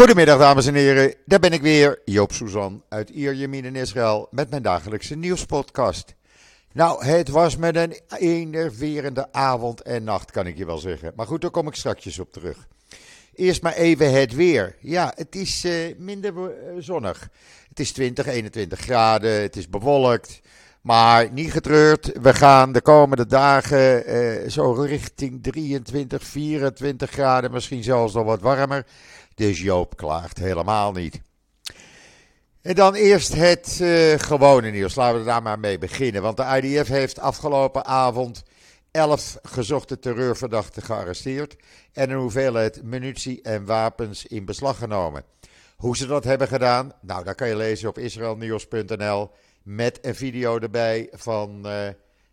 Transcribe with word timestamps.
Goedemiddag 0.00 0.38
dames 0.38 0.66
en 0.66 0.74
heren, 0.74 1.14
daar 1.24 1.38
ben 1.38 1.52
ik 1.52 1.62
weer, 1.62 1.98
Joop 2.04 2.32
Suzan 2.32 2.82
uit 2.88 3.10
Ierjemien 3.10 3.64
in 3.64 3.76
Israël 3.76 4.28
met 4.30 4.50
mijn 4.50 4.62
dagelijkse 4.62 5.16
nieuwspodcast. 5.16 6.14
Nou, 6.72 7.04
het 7.04 7.28
was 7.28 7.56
met 7.56 7.76
een 7.76 7.98
enerverende 8.18 9.32
avond 9.32 9.82
en 9.82 10.04
nacht 10.04 10.30
kan 10.30 10.46
ik 10.46 10.58
je 10.58 10.66
wel 10.66 10.78
zeggen. 10.78 11.12
Maar 11.16 11.26
goed, 11.26 11.40
daar 11.40 11.50
kom 11.50 11.66
ik 11.66 11.74
straks 11.74 12.18
op 12.18 12.32
terug. 12.32 12.68
Eerst 13.34 13.62
maar 13.62 13.72
even 13.72 14.12
het 14.12 14.34
weer. 14.34 14.76
Ja, 14.80 15.12
het 15.16 15.36
is 15.36 15.64
uh, 15.64 15.72
minder 15.98 16.34
uh, 16.34 16.48
zonnig. 16.78 17.28
Het 17.68 17.80
is 17.80 17.92
20, 17.92 18.26
21 18.26 18.78
graden, 18.78 19.42
het 19.42 19.56
is 19.56 19.68
bewolkt. 19.68 20.40
Maar 20.80 21.32
niet 21.32 21.52
getreurd, 21.52 22.12
we 22.22 22.34
gaan 22.34 22.72
de 22.72 22.80
komende 22.80 23.26
dagen 23.26 24.14
uh, 24.14 24.48
zo 24.48 24.72
richting 24.72 25.42
23, 25.42 26.22
24 26.24 27.10
graden, 27.10 27.52
misschien 27.52 27.82
zelfs 27.82 28.14
nog 28.14 28.24
wat 28.24 28.40
warmer. 28.40 28.86
Dus 29.40 29.60
Joop 29.60 29.96
klaagt 29.96 30.38
helemaal 30.38 30.92
niet. 30.92 31.20
En 32.62 32.74
dan 32.74 32.94
eerst 32.94 33.34
het 33.34 33.78
uh, 33.82 34.18
gewone 34.18 34.70
nieuws. 34.70 34.94
Laten 34.94 35.18
we 35.18 35.24
daar 35.24 35.42
maar 35.42 35.58
mee 35.58 35.78
beginnen. 35.78 36.22
Want 36.22 36.36
de 36.36 36.60
IDF 36.62 36.88
heeft 36.88 37.18
afgelopen 37.18 37.84
avond 37.84 38.42
11 38.90 39.38
gezochte 39.42 39.98
terreurverdachten 39.98 40.82
gearresteerd. 40.82 41.56
En 41.92 42.10
een 42.10 42.18
hoeveelheid 42.18 42.82
munitie 42.82 43.42
en 43.42 43.64
wapens 43.64 44.26
in 44.26 44.44
beslag 44.44 44.78
genomen. 44.78 45.24
Hoe 45.76 45.96
ze 45.96 46.06
dat 46.06 46.24
hebben 46.24 46.48
gedaan, 46.48 46.92
nou, 47.00 47.24
dat 47.24 47.34
kan 47.34 47.48
je 47.48 47.56
lezen 47.56 47.88
op 47.88 47.98
israelnieuws.nl. 47.98 49.30
Met 49.62 49.98
een 50.02 50.14
video 50.14 50.58
erbij 50.58 51.08
van 51.12 51.66
uh, 51.66 51.88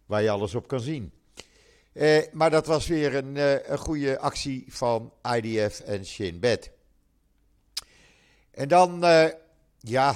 waar 0.06 0.22
je 0.22 0.30
alles 0.30 0.56
op 0.56 0.68
kan 0.68 0.80
zien. 0.80 1.12
Uh, 1.94 2.18
maar 2.32 2.50
dat 2.50 2.66
was 2.66 2.88
weer 2.88 3.16
een, 3.16 3.36
een 3.72 3.78
goede 3.78 4.20
actie 4.20 4.66
van 4.68 5.14
IDF 5.36 5.80
en 5.80 6.06
Shin 6.06 6.40
Bet. 6.40 6.76
En 8.58 8.68
dan, 8.68 9.00
ja, 9.80 10.16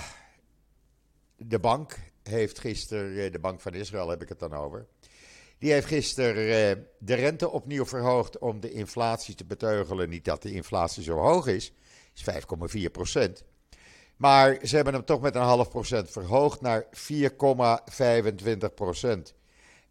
de 1.36 1.60
bank 1.60 1.98
heeft 2.24 2.60
gisteren, 2.60 3.32
de 3.32 3.40
Bank 3.40 3.62
van 3.62 3.74
Israël 3.74 4.10
heb 4.10 4.22
ik 4.22 4.30
het 4.30 4.40
dan 4.40 4.54
over. 4.54 4.88
Die 5.58 5.72
heeft 5.72 5.88
gisteren 5.88 6.88
de 6.98 7.14
rente 7.14 7.50
opnieuw 7.50 7.86
verhoogd 7.86 8.38
om 8.38 8.60
de 8.60 8.72
inflatie 8.72 9.36
te 9.36 9.46
beteugelen. 9.46 10.10
Niet 10.10 10.26
dat 10.26 10.42
de 10.42 10.54
inflatie 10.54 11.04
zo 11.04 11.18
hoog 11.18 11.48
is, 11.48 11.74
is 12.16 12.26
5,4 12.86 12.92
procent. 12.92 13.44
Maar 14.16 14.58
ze 14.64 14.76
hebben 14.76 14.94
hem 14.94 15.06
toch 15.06 15.22
met 15.22 15.36
een 15.36 15.42
half 15.42 15.70
procent 15.70 16.10
verhoogd 16.10 16.62
naar 16.62 16.86
4,25 16.86 18.74
procent. 18.76 19.34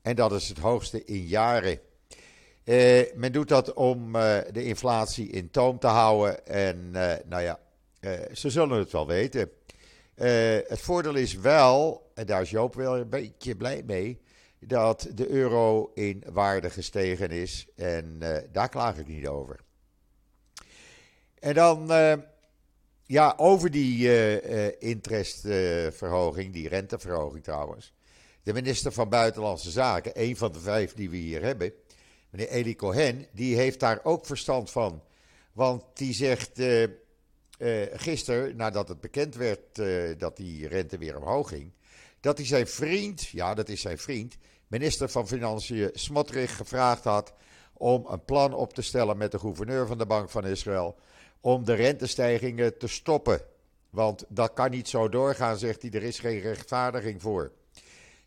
En 0.03 0.17
dat 0.17 0.33
is 0.33 0.49
het 0.49 0.59
hoogste 0.59 1.05
in 1.05 1.27
jaren. 1.27 1.81
Eh, 2.65 3.15
men 3.15 3.33
doet 3.33 3.49
dat 3.49 3.73
om 3.73 4.13
de 4.53 4.65
inflatie 4.65 5.29
in 5.29 5.51
toom 5.51 5.79
te 5.79 5.87
houden. 5.87 6.47
En 6.47 6.91
nou 7.29 7.43
ja, 7.43 7.61
ze 8.33 8.51
zullen 8.51 8.79
het 8.79 8.91
wel 8.91 9.07
weten. 9.07 9.51
het 10.69 10.81
voordeel 10.81 11.15
is 11.15 11.35
wel, 11.35 12.11
en 12.15 12.27
daar 12.27 12.43
is 12.43 12.51
Joop 12.51 12.75
wel 12.75 12.97
een 12.97 13.09
beetje 13.09 13.57
blij 13.57 13.83
mee, 13.87 14.21
dat 14.59 15.09
de 15.15 15.29
euro 15.29 15.91
in 15.95 16.25
waarde 16.33 16.71
gestegen 16.71 17.31
is. 17.31 17.67
En 17.77 18.19
daar 18.53 18.69
klaag 18.69 18.99
ik 18.99 19.07
niet 19.07 19.27
over. 19.27 19.61
En 21.39 21.55
dan 21.55 21.87
ja, 23.03 23.35
over 23.37 23.71
die 23.71 24.79
interestverhoging, 24.79 26.53
die 26.53 26.69
renteverhoging 26.69 27.45
trouwens. 27.45 27.93
De 28.43 28.53
minister 28.53 28.93
van 28.93 29.09
Buitenlandse 29.09 29.71
Zaken, 29.71 30.13
een 30.15 30.37
van 30.37 30.53
de 30.53 30.61
vijf 30.61 30.95
die 30.95 31.11
we 31.11 31.17
hier 31.17 31.43
hebben, 31.43 31.73
meneer 32.31 32.49
Eli 32.49 32.77
Cohen, 32.77 33.27
die 33.33 33.57
heeft 33.57 33.81
daar 33.81 34.01
ook 34.03 34.27
verstand 34.27 34.71
van. 34.71 35.03
Want 35.53 35.85
die 35.95 36.15
zegt 36.15 36.63
uh, 37.61 37.87
gisteren, 37.93 38.57
nadat 38.57 38.89
het 38.89 39.01
bekend 39.01 39.35
werd 39.35 39.61
dat 40.19 40.37
die 40.37 40.69
rente 40.69 40.99
weer 40.99 41.17
omhoog 41.17 41.49
ging, 41.49 41.73
dat 42.21 42.37
hij 42.37 42.47
zijn 42.47 42.67
vriend, 42.67 43.27
ja 43.29 43.55
dat 43.55 43.69
is 43.69 43.81
zijn 43.81 43.99
vriend, 43.99 44.37
minister 44.67 45.09
van 45.09 45.29
Financiën 45.29 45.91
Smotrich 45.93 46.57
gevraagd 46.57 47.05
had 47.05 47.33
om 47.73 48.07
een 48.07 48.25
plan 48.25 48.55
op 48.55 48.75
te 48.75 48.83
stellen 48.83 49.17
met 49.17 49.31
de 49.31 49.39
gouverneur 49.39 49.87
van 49.87 49.99
de 49.99 50.07
Bank 50.07 50.31
van 50.31 50.47
Israël 50.47 50.97
om 51.41 51.65
de 51.65 51.75
rentestijgingen 51.75 52.79
te 52.79 52.87
stoppen. 52.87 53.41
Want 53.91 54.25
dat 54.29 54.53
kan 54.53 54.71
niet 54.71 54.89
zo 54.89 55.09
doorgaan, 55.09 55.59
zegt 55.59 55.83
hij, 55.83 55.91
er 55.91 56.03
is 56.03 56.19
geen 56.19 56.41
rechtvaardiging 56.41 57.23
voor. 57.23 57.53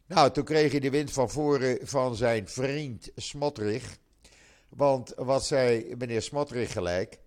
Nou, 0.06 0.32
toen 0.32 0.44
kreeg 0.44 0.72
hij 0.72 0.80
de 0.80 0.90
wind 0.90 1.12
van 1.12 1.30
voren 1.30 1.88
van 1.88 2.16
zijn 2.16 2.48
vriend 2.48 3.12
Smotrich. 3.16 3.98
Want 4.70 5.14
wat 5.16 5.46
zei 5.46 5.96
meneer 5.98 6.22
Smotrich 6.22 6.72
gelijk? 6.72 7.20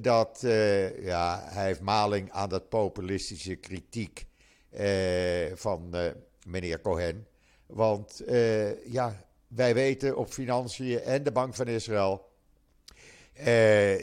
Dat 0.00 0.40
uh, 0.44 1.04
ja, 1.04 1.42
hij 1.44 1.66
heeft 1.66 1.80
maling 1.80 2.30
aan 2.30 2.48
dat 2.48 2.68
populistische 2.68 3.54
kritiek 3.54 4.26
uh, 4.70 5.52
van 5.54 5.90
uh, 5.94 6.06
meneer 6.46 6.80
Cohen. 6.80 7.26
Want 7.66 8.22
ja, 8.84 9.26
wij 9.48 9.74
weten 9.74 10.16
op 10.16 10.32
financiën 10.32 11.00
en 11.00 11.22
de 11.22 11.32
Bank 11.32 11.54
van 11.54 11.66
Israël 11.66 12.30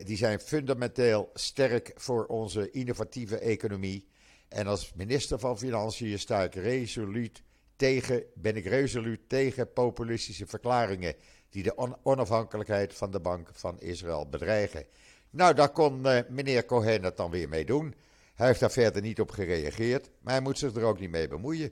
die 0.03 0.17
zijn 0.17 0.39
fundamenteel 0.39 1.29
sterk 1.33 1.91
voor 1.95 2.25
onze 2.25 2.71
innovatieve 2.71 3.37
economie. 3.37 4.07
En 4.47 4.67
als 4.67 4.93
minister 4.95 5.39
van 5.39 5.57
Financiën 5.57 6.19
sta 6.19 6.43
ik 6.43 6.55
resoluut 6.55 7.43
tegen, 7.75 8.23
ben 8.33 8.55
ik 8.55 8.65
resoluut 8.65 9.19
tegen 9.27 9.73
populistische 9.73 10.47
verklaringen 10.47 11.15
die 11.49 11.63
de 11.63 11.75
on 11.75 11.95
onafhankelijkheid 12.03 12.93
van 12.93 13.11
de 13.11 13.19
Bank 13.19 13.49
van 13.53 13.79
Israël 13.79 14.29
bedreigen. 14.29 14.85
Nou, 15.31 15.53
daar 15.53 15.69
kon 15.69 16.07
uh, 16.07 16.19
meneer 16.29 16.65
Cohen 16.65 17.03
het 17.03 17.17
dan 17.17 17.31
weer 17.31 17.49
mee 17.49 17.65
doen. 17.65 17.95
Hij 18.33 18.47
heeft 18.47 18.59
daar 18.59 18.71
verder 18.71 19.01
niet 19.01 19.19
op 19.19 19.31
gereageerd, 19.31 20.11
maar 20.21 20.33
hij 20.33 20.41
moet 20.41 20.57
zich 20.57 20.75
er 20.75 20.83
ook 20.83 20.99
niet 20.99 21.09
mee 21.09 21.27
bemoeien. 21.27 21.71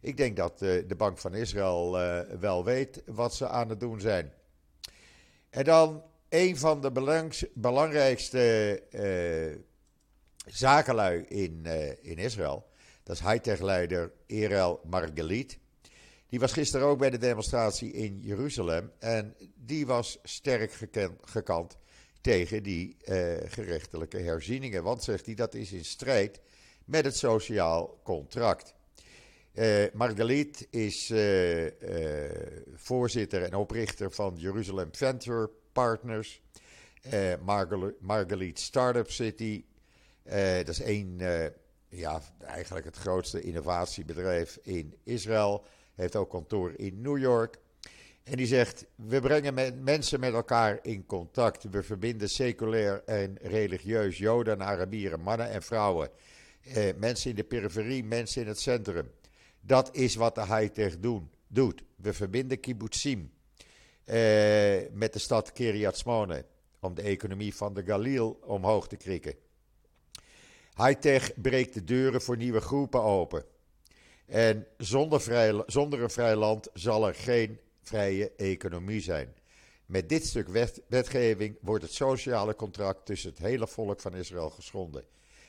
Ik 0.00 0.16
denk 0.16 0.36
dat 0.36 0.62
uh, 0.62 0.88
de 0.88 0.94
Bank 0.96 1.18
van 1.18 1.34
Israël 1.34 2.00
uh, 2.00 2.20
wel 2.40 2.64
weet 2.64 3.02
wat 3.06 3.34
ze 3.34 3.48
aan 3.48 3.68
het 3.68 3.80
doen 3.80 4.00
zijn. 4.00 4.32
En 5.50 5.64
dan 5.64 6.02
een 6.28 6.56
van 6.56 6.80
de 6.80 6.92
belangrijkste 7.54 8.82
zakenlui 10.46 11.24
in, 11.28 11.66
in 12.00 12.18
Israël. 12.18 12.66
Dat 13.02 13.16
is 13.16 13.22
high-tech-leider 13.22 14.12
Erel 14.26 14.80
Margalit. 14.84 15.58
Die 16.28 16.40
was 16.40 16.52
gisteren 16.52 16.86
ook 16.86 16.98
bij 16.98 17.10
de 17.10 17.18
demonstratie 17.18 17.92
in 17.92 18.20
Jeruzalem. 18.20 18.92
En 18.98 19.36
die 19.54 19.86
was 19.86 20.18
sterk 20.22 20.88
gekant 21.22 21.76
tegen 22.24 22.62
die 22.62 22.96
uh, 23.04 23.32
gerechtelijke 23.46 24.18
herzieningen. 24.18 24.82
Want, 24.82 25.02
zegt 25.02 25.26
hij, 25.26 25.34
dat 25.34 25.54
is 25.54 25.72
in 25.72 25.84
strijd 25.84 26.40
met 26.84 27.04
het 27.04 27.16
sociaal 27.16 28.00
contract. 28.02 28.74
Uh, 29.54 29.84
Margalit 29.92 30.66
is 30.70 31.10
uh, 31.10 31.66
voorzitter 32.74 33.42
en 33.42 33.54
oprichter 33.54 34.10
van 34.10 34.34
Jeruzalem 34.36 34.88
Venture 34.92 35.50
Partners, 35.72 36.42
uh, 37.12 37.34
Margalit 38.00 38.58
Startup 38.58 39.10
City. 39.10 39.64
Dat 40.64 40.68
is 40.68 40.80
uh, 40.80 41.46
ja, 41.88 42.22
eigenlijk 42.40 42.84
het 42.84 42.96
grootste 42.96 43.40
innovatiebedrijf 43.40 44.58
in 44.62 44.94
Israël. 45.02 45.64
Heeft 45.94 46.16
ook 46.16 46.30
kantoor 46.30 46.72
in 46.76 47.00
New 47.00 47.18
York. 47.18 47.58
En 48.24 48.36
die 48.36 48.46
zegt: 48.46 48.84
We 48.94 49.20
brengen 49.20 49.82
mensen 49.82 50.20
met 50.20 50.32
elkaar 50.32 50.78
in 50.82 51.06
contact. 51.06 51.64
We 51.70 51.82
verbinden 51.82 52.28
seculair 52.28 53.02
en 53.04 53.38
religieus 53.42 54.18
Joden 54.18 54.54
en 54.54 54.66
Arabieren, 54.66 55.20
mannen 55.20 55.50
en 55.50 55.62
vrouwen. 55.62 56.10
mensen 56.96 57.30
in 57.30 57.36
de 57.36 57.44
periferie, 57.44 58.04
mensen 58.04 58.42
in 58.42 58.48
het 58.48 58.60
centrum. 58.60 59.10
Dat 59.60 59.96
is 59.96 60.14
wat 60.14 60.34
de 60.34 60.46
high-tech 60.46 60.98
doen, 60.98 61.30
doet. 61.46 61.82
We 61.96 62.12
verbinden 62.12 62.60
kibbutzim 62.60 63.32
eh, 64.04 64.16
met 64.92 65.12
de 65.12 65.18
stad 65.18 65.52
Kiryat 65.52 65.98
Smone. 65.98 66.44
Om 66.80 66.94
de 66.94 67.02
economie 67.02 67.54
van 67.54 67.74
de 67.74 67.84
Galil 67.84 68.38
omhoog 68.42 68.88
te 68.88 68.96
krikken. 68.96 69.34
Hightech 70.76 71.40
breekt 71.40 71.74
de 71.74 71.84
deuren 71.84 72.22
voor 72.22 72.36
nieuwe 72.36 72.60
groepen 72.60 73.02
open. 73.02 73.44
En 74.26 74.66
zonder, 74.76 75.20
vrij, 75.20 75.62
zonder 75.66 76.02
een 76.02 76.10
vrij 76.10 76.36
land 76.36 76.68
zal 76.72 77.06
er 77.06 77.14
geen 77.14 77.58
vrije 77.84 78.32
economie 78.36 79.00
zijn. 79.00 79.34
Met 79.86 80.08
dit 80.08 80.26
stuk 80.26 80.48
wet, 80.48 80.82
wetgeving 80.88 81.56
wordt 81.60 81.84
het 81.84 81.92
sociale 81.92 82.54
contract 82.54 83.06
tussen 83.06 83.30
het 83.30 83.38
hele 83.38 83.66
volk 83.66 84.00
van 84.00 84.14
Israël 84.14 84.50
geschonden. 84.50 85.04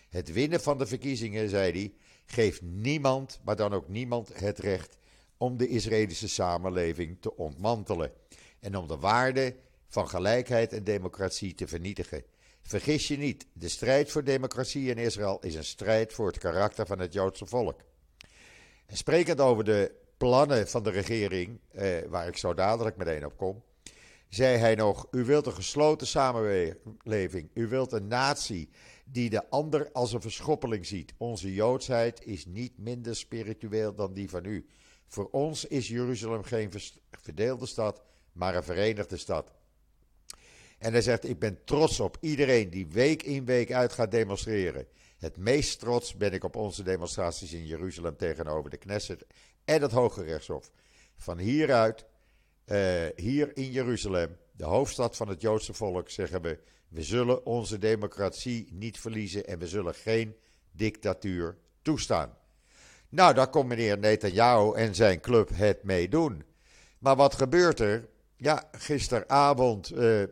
Het 0.10 0.34
winnen 0.34 0.62
van 0.62 0.78
de 0.78 0.86
verkiezingen, 0.86 1.50
zei 1.50 1.72
hij, 1.72 1.94
geeft 2.26 2.62
niemand, 2.62 3.40
maar 3.44 3.56
dan 3.56 3.74
ook 3.74 3.88
niemand, 3.88 4.40
het 4.40 4.60
recht 4.60 4.98
om 5.38 5.58
de 5.58 5.68
Israëlische 5.68 6.30
samenleving 6.30 7.18
te 7.20 7.36
ontmantelen 7.36 8.12
en 8.60 8.76
om 8.76 8.88
de 8.88 8.98
waarden 8.98 9.56
van 9.88 10.10
gelijkheid 10.10 10.74
en 10.74 10.84
democratie 10.84 11.56
te 11.56 11.68
vernietigen. 11.68 12.24
Vergis 12.62 13.08
je 13.08 13.18
niet, 13.18 13.46
de 13.54 13.70
strijd 13.70 14.12
voor 14.12 14.24
democratie 14.24 14.90
in 14.90 14.98
Israël 14.98 15.40
is 15.42 15.56
een 15.56 15.64
strijd 15.64 16.14
voor 16.14 16.28
het 16.28 16.38
karakter 16.38 16.86
van 16.86 17.00
het 17.00 17.14
Joodse 17.14 17.46
volk. 17.46 17.82
En 18.86 18.98
sprekend 18.98 19.40
over 19.40 19.64
de 19.64 19.96
plannen 20.18 20.68
van 20.68 20.84
de 20.84 20.90
regering, 20.90 21.60
eh, 21.72 21.88
waar 22.08 22.28
ik 22.28 22.38
zo 22.38 22.54
dadelijk 22.54 22.98
meteen 22.98 23.26
op 23.26 23.38
kom, 23.38 23.64
zei 24.30 24.58
hij 24.58 24.76
nog: 24.76 25.08
U 25.12 25.24
wilt 25.24 25.46
een 25.46 25.54
gesloten 25.54 26.08
samenleving. 26.08 27.50
U 27.54 27.68
wilt 27.68 27.92
een 27.92 28.08
natie 28.08 28.70
die 29.06 29.30
de 29.30 29.50
ander 29.50 29.92
als 29.92 30.14
een 30.14 30.22
verschoppeling 30.22 30.86
ziet. 30.86 31.14
Onze 31.18 31.54
joodsheid 31.54 32.26
is 32.26 32.46
niet 32.46 32.78
minder 32.78 33.16
spiritueel 33.16 33.96
dan 33.96 34.14
die 34.14 34.30
van 34.30 34.46
u. 34.46 34.66
Voor 35.08 35.30
ons 35.32 35.66
is 35.66 35.88
Jeruzalem 35.88 36.44
geen 36.44 36.72
verdeelde 37.12 37.66
stad, 37.66 38.02
maar 38.32 38.56
een 38.56 38.64
verenigde 38.64 39.18
stad. 39.18 39.52
En 40.78 40.92
hij 40.92 41.02
zegt: 41.02 41.30
Ik 41.30 41.40
ben 41.40 41.64
trots 41.64 42.00
op 42.00 42.18
iedereen 42.20 42.70
die 42.70 42.88
week 42.88 43.24
in 43.24 43.46
week 43.46 43.72
uit 43.72 43.94
gaat 43.94 44.12
demonstreren. 44.12 44.88
Het 45.26 45.38
meest 45.38 45.80
trots 45.80 46.16
ben 46.16 46.34
ik 46.34 46.44
op 46.44 46.56
onze 46.56 46.84
demonstraties 46.84 47.54
in 47.54 47.66
Jeruzalem 47.66 48.18
tegenover 48.18 48.70
de 48.70 48.78
Knesset 48.78 49.26
en 49.64 49.82
het 49.82 49.92
Hoge 49.92 50.24
Rechtshof. 50.24 50.72
Van 51.16 51.38
hieruit, 51.38 52.06
uh, 52.66 52.78
hier 53.16 53.58
in 53.58 53.72
Jeruzalem, 53.72 54.38
de 54.52 54.66
hoofdstad 54.66 55.16
van 55.16 55.28
het 55.28 55.42
Joodse 55.42 55.74
volk, 55.74 56.10
zeggen 56.10 56.42
we: 56.42 56.60
we 56.88 57.04
zullen 57.04 57.46
onze 57.46 57.78
democratie 57.78 58.68
niet 58.72 59.00
verliezen 59.00 59.46
en 59.46 59.60
we 59.60 59.68
zullen 59.68 59.94
geen 59.94 60.36
dictatuur 60.72 61.58
toestaan. 61.82 62.38
Nou, 63.10 63.34
daar 63.34 63.50
komt 63.50 63.68
meneer 63.68 63.98
Netanyahu 63.98 64.76
en 64.76 64.96
zijn 64.96 65.20
club 65.20 65.50
het 65.54 65.84
mee 65.84 66.10
doen. 66.10 66.44
Maar 67.00 67.16
wat 67.16 67.34
gebeurt 67.36 67.80
er? 67.80 68.10
Ja, 68.38 68.70
gisteravond, 68.72 69.92
uh, 69.92 70.24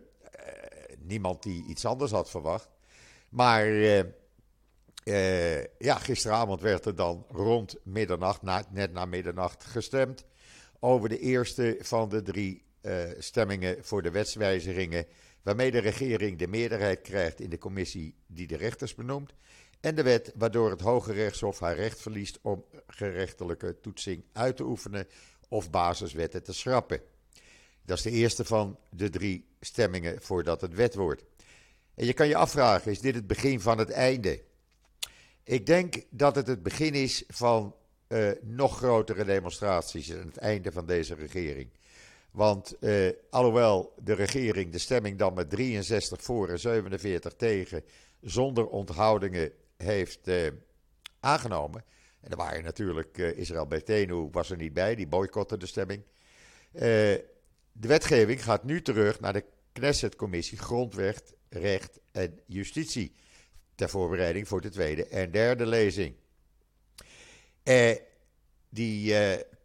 niemand 0.99 1.43
die 1.43 1.65
iets 1.67 1.85
anders 1.85 2.11
had 2.11 2.29
verwacht. 2.29 2.69
Maar 3.29 3.65
uh, 5.03 5.63
ja, 5.63 5.95
gisteravond 5.97 6.61
werd 6.61 6.85
er 6.85 6.95
dan 6.95 7.25
rond 7.29 7.75
middernacht, 7.83 8.41
na, 8.41 8.63
net 8.71 8.93
na 8.93 9.05
middernacht, 9.05 9.63
gestemd 9.63 10.25
over 10.79 11.09
de 11.09 11.19
eerste 11.19 11.77
van 11.81 12.09
de 12.09 12.21
drie 12.21 12.63
stemmingen 13.19 13.77
voor 13.81 14.01
de 14.01 14.11
wetswijzigingen 14.11 15.05
waarmee 15.43 15.71
de 15.71 15.79
regering 15.79 16.37
de 16.37 16.47
meerderheid 16.47 17.01
krijgt 17.01 17.39
in 17.39 17.49
de 17.49 17.57
commissie 17.57 18.15
die 18.27 18.47
de 18.47 18.57
rechters 18.57 18.95
benoemt. 18.95 19.33
En 19.79 19.95
de 19.95 20.03
wet 20.03 20.31
waardoor 20.35 20.69
het 20.69 20.81
Hoge 20.81 21.13
Rechtshof 21.13 21.59
haar 21.59 21.75
recht 21.75 22.01
verliest 22.01 22.39
om 22.41 22.65
gerechtelijke 22.87 23.79
toetsing 23.81 24.23
uit 24.33 24.55
te 24.55 24.63
oefenen 24.63 25.07
of 25.49 25.69
basiswetten 25.69 26.43
te 26.43 26.53
schrappen. 26.53 27.01
Dat 27.85 27.97
is 27.97 28.03
de 28.03 28.11
eerste 28.11 28.45
van 28.45 28.79
de 28.89 29.09
drie 29.09 29.47
stemmingen 29.59 30.21
voordat 30.21 30.61
het 30.61 30.73
wet 30.73 30.95
wordt. 30.95 31.23
En 31.95 32.05
je 32.05 32.13
kan 32.13 32.27
je 32.27 32.35
afvragen, 32.35 32.91
is 32.91 32.99
dit 32.99 33.15
het 33.15 33.27
begin 33.27 33.59
van 33.59 33.77
het 33.77 33.89
einde? 33.89 34.41
Ik 35.43 35.65
denk 35.65 36.03
dat 36.09 36.35
het 36.35 36.47
het 36.47 36.63
begin 36.63 36.93
is 36.93 37.23
van 37.27 37.75
uh, 38.07 38.31
nog 38.41 38.77
grotere 38.77 39.25
demonstraties 39.25 40.09
en 40.09 40.27
het 40.27 40.37
einde 40.37 40.71
van 40.71 40.85
deze 40.85 41.15
regering. 41.15 41.69
Want 42.31 42.75
uh, 42.79 43.09
alhoewel 43.29 43.93
de 44.03 44.13
regering 44.13 44.71
de 44.71 44.77
stemming 44.77 45.17
dan 45.17 45.33
met 45.33 45.49
63 45.49 46.21
voor 46.21 46.49
en 46.49 46.59
47 46.59 47.33
tegen 47.33 47.83
zonder 48.21 48.67
onthoudingen 48.67 49.51
heeft 49.77 50.27
uh, 50.27 50.47
aangenomen. 51.19 51.83
En 52.19 52.31
er 52.31 52.37
waren 52.37 52.63
natuurlijk 52.63 53.17
Israël 53.17 53.67
Betenu 53.67 54.27
was 54.31 54.49
er 54.49 54.57
niet 54.57 54.73
bij, 54.73 54.95
die 54.95 55.07
boycotte 55.07 55.57
de 55.57 55.65
stemming. 55.65 56.03
de 56.71 57.87
wetgeving 57.87 58.43
gaat 58.43 58.63
nu 58.63 58.81
terug 58.81 59.19
naar 59.19 59.33
de 59.33 59.45
Knesset-commissie 59.71 60.57
Grondwet, 60.57 61.33
Recht 61.49 61.99
en 62.11 62.39
Justitie. 62.45 63.15
Ter 63.75 63.89
voorbereiding 63.89 64.47
voor 64.47 64.61
de 64.61 64.69
tweede 64.69 65.07
en 65.07 65.31
derde 65.31 65.65
lezing. 65.65 66.15
die 68.69 69.15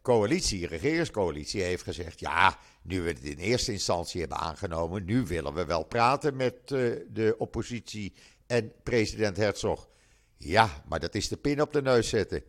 coalitie, 0.01 0.67
regeringscoalitie, 0.67 1.61
heeft 1.61 1.83
gezegd: 1.83 2.19
ja, 2.19 2.59
nu 2.81 3.01
we 3.01 3.07
het 3.09 3.23
in 3.23 3.37
eerste 3.37 3.71
instantie 3.71 4.19
hebben 4.19 4.37
aangenomen, 4.37 5.05
nu 5.05 5.25
willen 5.25 5.53
we 5.53 5.65
wel 5.65 5.83
praten 5.83 6.35
met 6.35 6.53
uh, 6.71 6.95
de 7.09 7.35
oppositie 7.37 8.13
en 8.47 8.71
president 8.83 9.37
Herzog. 9.37 9.89
Ja, 10.37 10.83
maar 10.87 10.99
dat 10.99 11.15
is 11.15 11.27
de 11.27 11.37
pin 11.37 11.61
op 11.61 11.73
de 11.73 11.81
neus 11.81 12.09
zetten. 12.09 12.43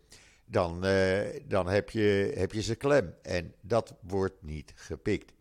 Dan, 0.45 0.87
uh, 0.87 1.21
dan 1.45 1.69
heb, 1.69 1.91
je, 1.91 2.33
heb 2.37 2.53
je 2.53 2.63
ze 2.63 2.75
klem. 2.75 3.15
En 3.23 3.55
dat 3.61 3.95
wordt 4.01 4.43
niet 4.43 4.73
gepikt. 4.75 5.33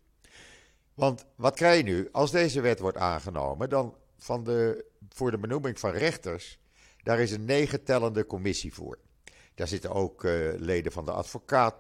Want 0.94 1.26
wat 1.36 1.56
krijg 1.56 1.78
je 1.78 1.84
nu? 1.84 2.10
Als 2.12 2.32
deze 2.32 2.62
wet 2.62 2.80
wordt 2.80 2.98
aangenomen, 2.98 3.70
dan 3.70 3.96
van 4.20 4.44
de, 4.44 4.86
voor 5.10 5.32
de 5.32 5.38
benoeming 5.38 5.80
van 5.80 5.92
rechters, 5.92 6.60
daar 7.04 7.20
is 7.20 7.32
een 7.32 7.46
negentellende 7.46 8.26
commissie 8.26 8.74
voor. 8.74 8.98
Daar 9.56 9.68
zitten 9.68 9.92
ook 9.92 10.24
uh, 10.24 10.54
leden 10.58 10.92
van 10.92 11.06
de 11.06 11.12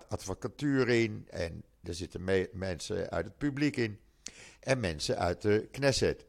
advocatuur 0.07 0.89
in. 0.89 1.27
En 1.30 1.63
er 1.83 1.94
zitten 1.94 2.24
mensen 2.51 3.09
uit 3.09 3.25
het 3.25 3.38
publiek 3.38 3.75
in. 3.75 4.00
En 4.59 4.80
mensen 4.80 5.18
uit 5.18 5.41
de 5.41 5.68
Knesset. 5.71 6.25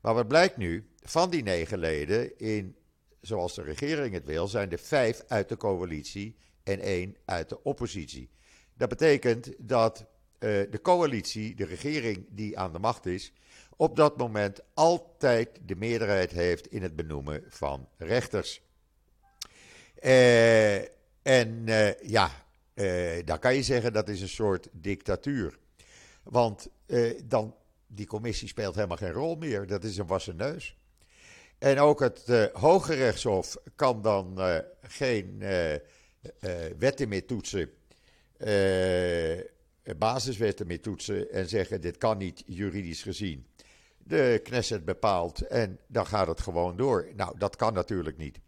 Maar 0.00 0.14
wat 0.14 0.28
blijkt 0.28 0.56
nu? 0.56 0.86
Van 1.02 1.30
die 1.30 1.42
negen 1.42 1.78
leden, 1.78 2.38
in, 2.38 2.76
zoals 3.20 3.54
de 3.54 3.62
regering 3.62 4.14
het 4.14 4.24
wil, 4.24 4.48
zijn 4.48 4.70
er 4.70 4.78
vijf 4.78 5.22
uit 5.28 5.48
de 5.48 5.56
coalitie 5.56 6.36
en 6.62 6.80
één 6.80 7.16
uit 7.24 7.48
de 7.48 7.62
oppositie. 7.62 8.30
Dat 8.74 8.88
betekent 8.88 9.52
dat 9.58 10.00
uh, 10.00 10.08
de 10.70 10.80
coalitie, 10.82 11.54
de 11.54 11.64
regering 11.64 12.26
die 12.30 12.58
aan 12.58 12.72
de 12.72 12.78
macht 12.78 13.06
is, 13.06 13.32
op 13.82 13.96
dat 13.96 14.16
moment 14.16 14.60
altijd 14.74 15.58
de 15.66 15.76
meerderheid 15.76 16.30
heeft 16.30 16.66
in 16.66 16.82
het 16.82 16.96
benoemen 16.96 17.44
van 17.48 17.88
rechters. 17.96 18.62
Uh, 20.02 20.76
en 21.22 21.62
uh, 21.64 22.00
ja, 22.00 22.30
uh, 22.74 23.24
dan 23.24 23.38
kan 23.38 23.54
je 23.54 23.62
zeggen 23.62 23.92
dat 23.92 24.08
is 24.08 24.20
een 24.20 24.28
soort 24.28 24.68
dictatuur. 24.72 25.58
Want 26.22 26.68
dan, 27.24 27.54
die 27.86 28.06
commissie 28.06 28.48
speelt 28.48 28.74
helemaal 28.74 28.96
geen 28.96 29.12
rol 29.12 29.36
meer. 29.36 29.66
Dat 29.66 29.84
is 29.84 29.96
een 29.96 30.06
wassen 30.06 30.36
neus. 30.36 30.76
En 31.58 31.78
ook 31.78 32.00
het 32.00 32.50
Hoge 32.52 32.94
Rechtshof 32.94 33.56
kan 33.76 34.02
dan 34.02 34.40
geen 34.82 35.38
wetten 36.78 37.08
meer 37.08 37.26
toetsen, 37.26 37.70
basiswetten 39.98 40.66
meer 40.66 40.80
toetsen 40.80 41.30
en 41.30 41.48
zeggen 41.48 41.80
dit 41.80 41.98
kan 41.98 42.18
niet 42.18 42.42
juridisch 42.46 43.02
gezien. 43.02 43.46
De 44.04 44.40
Knesset 44.42 44.84
bepaalt 44.84 45.40
en 45.40 45.78
dan 45.86 46.06
gaat 46.06 46.26
het 46.26 46.40
gewoon 46.40 46.76
door. 46.76 47.08
Nou, 47.16 47.38
dat 47.38 47.56
kan 47.56 47.72
natuurlijk 47.74 48.16
niet. 48.16 48.40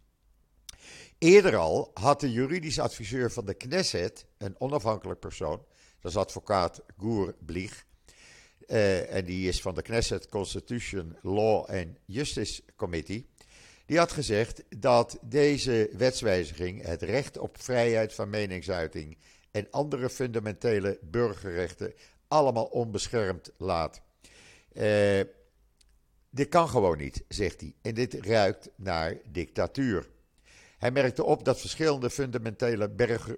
Eerder 1.17 1.55
al 1.55 1.91
had 1.93 2.19
de 2.19 2.31
juridisch 2.31 2.79
adviseur 2.79 3.31
van 3.31 3.45
de 3.45 3.53
Knesset, 3.53 4.25
een 4.37 4.55
onafhankelijk 4.57 5.19
persoon, 5.19 5.65
dat 5.99 6.11
is 6.11 6.17
advocaat 6.17 6.81
Goer 6.97 7.35
Blieg, 7.39 7.85
uh, 8.67 9.13
en 9.13 9.25
die 9.25 9.47
is 9.47 9.61
van 9.61 9.75
de 9.75 9.81
Knesset 9.81 10.29
Constitution 10.29 11.17
Law 11.21 11.65
and 11.69 11.87
Justice 12.05 12.63
Committee, 12.75 13.29
die 13.85 13.97
had 13.97 14.11
gezegd 14.11 14.63
dat 14.77 15.17
deze 15.21 15.89
wetswijziging 15.97 16.85
het 16.85 17.01
recht 17.01 17.37
op 17.37 17.61
vrijheid 17.61 18.13
van 18.13 18.29
meningsuiting 18.29 19.17
en 19.51 19.67
andere 19.71 20.09
fundamentele 20.09 20.99
burgerrechten 21.01 21.93
allemaal 22.27 22.65
onbeschermd 22.65 23.51
laat. 23.57 24.01
Uh, 24.73 25.19
dit 26.35 26.49
kan 26.49 26.69
gewoon 26.69 26.97
niet, 26.97 27.23
zegt 27.27 27.61
hij. 27.61 27.75
En 27.81 27.93
dit 27.93 28.13
ruikt 28.13 28.69
naar 28.75 29.17
dictatuur. 29.31 30.09
Hij 30.77 30.91
merkte 30.91 31.23
op 31.23 31.45
dat 31.45 31.59
verschillende 31.59 32.09
fundamentele 32.09 32.89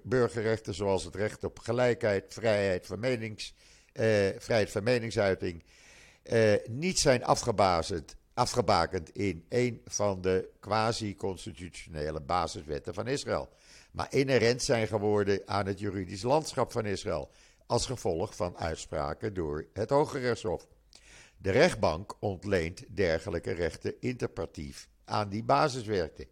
burgerrechten, 0.02 0.74
zoals 0.74 1.04
het 1.04 1.14
recht 1.14 1.44
op 1.44 1.58
gelijkheid, 1.58 2.24
vrijheid 2.34 2.86
van, 2.86 2.98
menings, 2.98 3.54
eh, 3.92 4.04
vrijheid 4.38 4.70
van 4.70 4.82
meningsuiting, 4.82 5.64
eh, 6.22 6.52
niet 6.66 6.98
zijn 6.98 7.24
afgebakend 8.34 9.10
in 9.10 9.44
een 9.48 9.80
van 9.84 10.20
de 10.20 10.48
quasi-constitutionele 10.60 12.20
basiswetten 12.20 12.94
van 12.94 13.06
Israël, 13.06 13.48
maar 13.92 14.06
inherent 14.10 14.62
zijn 14.62 14.86
geworden 14.86 15.42
aan 15.46 15.66
het 15.66 15.78
juridisch 15.78 16.22
landschap 16.22 16.72
van 16.72 16.86
Israël, 16.86 17.30
als 17.66 17.86
gevolg 17.86 18.36
van 18.36 18.56
uitspraken 18.56 19.34
door 19.34 19.66
het 19.72 19.90
Hoge 19.90 20.18
Rechtshof. 20.18 20.66
De 21.40 21.50
rechtbank 21.50 22.14
ontleent 22.20 22.84
dergelijke 22.88 23.52
rechten 23.52 23.94
interpretief 24.00 24.88
aan 25.04 25.28
die 25.28 25.42
basiswetten. 25.42 26.26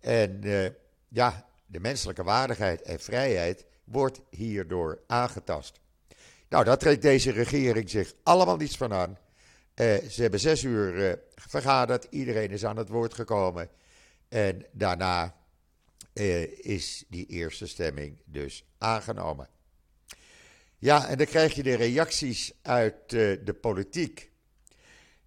En 0.00 0.40
uh, 0.44 0.66
ja, 1.08 1.48
de 1.66 1.80
menselijke 1.80 2.22
waardigheid 2.22 2.82
en 2.82 3.00
vrijheid 3.00 3.64
wordt 3.84 4.20
hierdoor 4.30 5.00
aangetast. 5.06 5.80
Nou, 6.48 6.64
daar 6.64 6.78
trekt 6.78 7.02
deze 7.02 7.30
regering 7.30 7.90
zich 7.90 8.14
allemaal 8.22 8.56
niets 8.56 8.76
van 8.76 8.92
aan. 8.92 9.10
Uh, 9.10 9.96
ze 9.96 10.22
hebben 10.22 10.40
zes 10.40 10.62
uur 10.62 10.94
uh, 10.94 11.12
vergaderd, 11.34 12.06
iedereen 12.10 12.50
is 12.50 12.64
aan 12.64 12.76
het 12.76 12.88
woord 12.88 13.14
gekomen. 13.14 13.68
En 14.28 14.66
daarna 14.72 15.36
is 16.62 17.04
die 17.08 17.26
eerste 17.26 17.66
stemming 17.66 18.18
dus 18.24 18.64
aangenomen. 18.78 19.48
Ja, 20.78 21.08
en 21.08 21.16
dan 21.16 21.26
krijg 21.26 21.54
je 21.54 21.62
de 21.62 21.74
reacties 21.74 22.52
uit 22.62 23.10
de 23.10 23.56
politiek. 23.60 24.30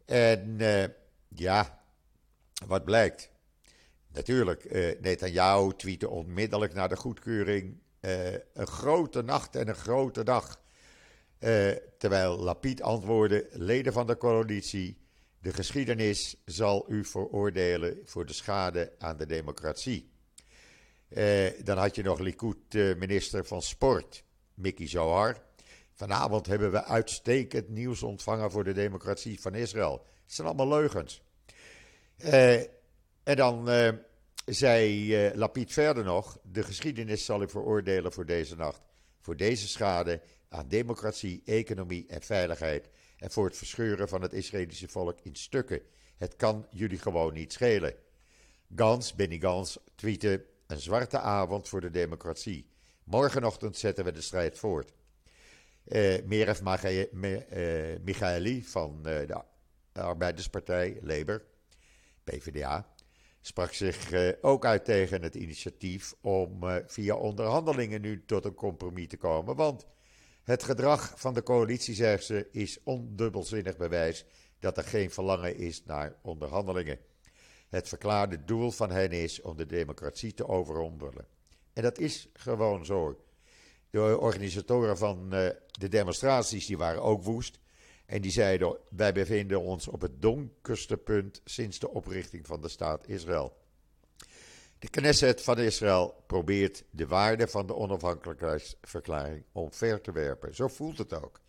En 0.06 0.58
ja, 1.28 1.84
wat 2.68 2.86
blijkt? 2.86 3.32
Natuurlijk, 4.14 4.64
uh, 4.64 5.00
Netanyahu 5.02 5.74
tweette 5.76 6.10
onmiddellijk 6.10 6.74
na 6.74 6.88
de 6.88 6.96
goedkeuring 6.96 7.80
uh, 8.02 8.32
een 8.32 8.68
grote 8.68 9.22
nacht 9.22 9.56
en 9.56 9.68
een 9.68 9.76
grote 9.76 10.24
dag. 10.24 10.62
terwijl 11.98 12.38
Lapid 12.38 12.82
antwoordde: 12.82 13.48
leden 13.52 13.94
van 13.94 14.08
de 14.08 14.18
coalitie, 14.18 14.98
de 15.40 15.54
geschiedenis 15.54 16.42
zal 16.46 16.86
u 16.92 17.06
veroordelen 17.06 17.98
voor 18.04 18.26
de 18.26 18.34
schade 18.34 18.94
aan 18.98 19.18
de 19.18 19.26
democratie. 19.26 20.12
dan 21.64 21.78
had 21.78 21.96
je 21.96 22.04
nog 22.04 22.20
Likud-minister 22.20 23.46
van 23.46 23.62
Sport, 23.62 24.24
Mickey 24.54 24.88
Zohar. 24.88 25.42
Vanavond 25.94 26.46
hebben 26.46 26.72
we 26.72 26.84
uitstekend 26.84 27.70
nieuws 27.70 28.04
ontvangen 28.04 28.52
voor 28.52 28.64
de 28.64 28.74
democratie 28.74 29.42
van 29.42 29.56
Israël. 29.56 30.06
Het 30.24 30.34
zijn 30.34 30.48
allemaal 30.48 30.68
leugens. 30.68 31.22
Uh, 32.18 32.60
en 33.24 33.36
dan 33.36 33.70
uh, 33.70 33.90
zei 34.46 35.08
uh, 35.28 35.36
Lapid 35.36 35.74
verder 35.74 36.04
nog: 36.04 36.40
De 36.44 36.64
geschiedenis 36.64 37.26
zal 37.26 37.42
u 37.42 37.50
veroordelen 37.50 38.12
voor 38.12 38.26
deze 38.26 38.56
nacht. 38.56 38.82
Voor 39.20 39.38
deze 39.38 39.68
schade 39.68 40.22
aan 40.50 40.68
democratie, 40.68 41.42
economie 41.46 42.06
en 42.08 42.22
veiligheid. 42.22 42.90
En 43.18 43.32
voor 43.32 43.46
het 43.46 43.58
verscheuren 43.58 44.10
van 44.10 44.22
het 44.22 44.34
Israëlische 44.34 44.88
volk 44.88 45.20
in 45.24 45.36
stukken. 45.36 45.82
Het 46.18 46.36
kan 46.36 46.68
jullie 46.70 47.00
gewoon 47.00 47.34
niet 47.34 47.54
schelen. 47.54 47.94
Gans, 48.76 49.16
Benny 49.16 49.40
Gans, 49.40 49.80
tweette: 49.96 50.46
Een 50.68 50.80
zwarte 50.80 51.20
avond 51.20 51.70
voor 51.70 51.82
de 51.82 51.92
democratie. 51.92 52.71
Morgenochtend 53.12 53.78
zetten 53.78 54.06
we 54.06 54.12
de 54.12 54.22
strijd 54.22 54.58
voort. 54.58 54.94
Uh, 55.86 56.24
Meref 56.26 56.62
Michaeli 58.04 58.64
van 58.64 59.04
de 59.04 59.44
Arbeiderspartij, 59.94 61.00
Labour, 61.02 61.44
PvdA, 62.24 62.94
sprak 63.42 63.74
zich 63.74 64.12
ook 64.42 64.66
uit 64.66 64.86
tegen 64.86 65.24
het 65.24 65.36
initiatief 65.36 66.14
om 66.22 66.60
via 66.88 67.16
onderhandelingen 67.16 68.02
nu 68.02 68.26
tot 68.26 68.46
een 68.46 68.54
compromis 68.54 69.08
te 69.08 69.18
komen. 69.18 69.56
Want 69.56 69.86
het 70.44 70.64
gedrag 70.64 71.14
van 71.16 71.34
de 71.34 71.44
coalitie, 71.44 71.96
zegt 71.96 72.24
ze, 72.24 72.48
is 72.52 72.84
ondubbelzinnig 72.84 73.78
bewijs 73.78 74.26
dat 74.60 74.78
er 74.78 74.84
geen 74.84 75.12
verlangen 75.12 75.56
is 75.56 75.86
naar 75.86 76.16
onderhandelingen. 76.22 77.00
Het 77.70 77.88
verklaarde 77.88 78.44
doel 78.46 78.72
van 78.72 78.92
hen 78.92 79.12
is 79.12 79.42
om 79.42 79.58
de 79.58 79.66
democratie 79.66 80.34
te 80.34 80.48
overrompelen. 80.48 81.40
En 81.74 81.84
dat 81.84 81.98
is 81.98 82.30
gewoon 82.34 82.86
zo. 82.86 83.24
De 83.90 84.18
organisatoren 84.20 84.98
van 84.98 85.24
uh, 85.34 85.50
de 85.72 85.90
demonstraties 85.90 86.66
die 86.66 86.78
waren 86.78 87.02
ook 87.02 87.24
woest. 87.24 87.60
En 88.06 88.22
die 88.22 88.32
zeiden: 88.32 88.78
Wij 88.90 89.14
bevinden 89.14 89.62
ons 89.62 89.88
op 89.88 90.02
het 90.02 90.22
donkerste 90.22 90.98
punt 90.98 91.42
sinds 91.46 91.80
de 91.80 91.90
oprichting 91.90 92.48
van 92.48 92.62
de 92.62 92.68
staat 92.68 93.08
Israël. 93.08 93.60
De 94.80 94.90
Knesset 94.90 95.42
van 95.42 95.60
Israël 95.60 96.24
probeert 96.28 96.84
de 96.90 97.08
waarde 97.08 97.48
van 97.48 97.68
de 97.68 97.76
onafhankelijkheidsverklaring 97.76 99.44
omver 99.52 100.02
te 100.02 100.12
werpen. 100.12 100.56
Zo 100.56 100.68
voelt 100.68 100.98
het 100.98 101.14
ook. 101.24 101.40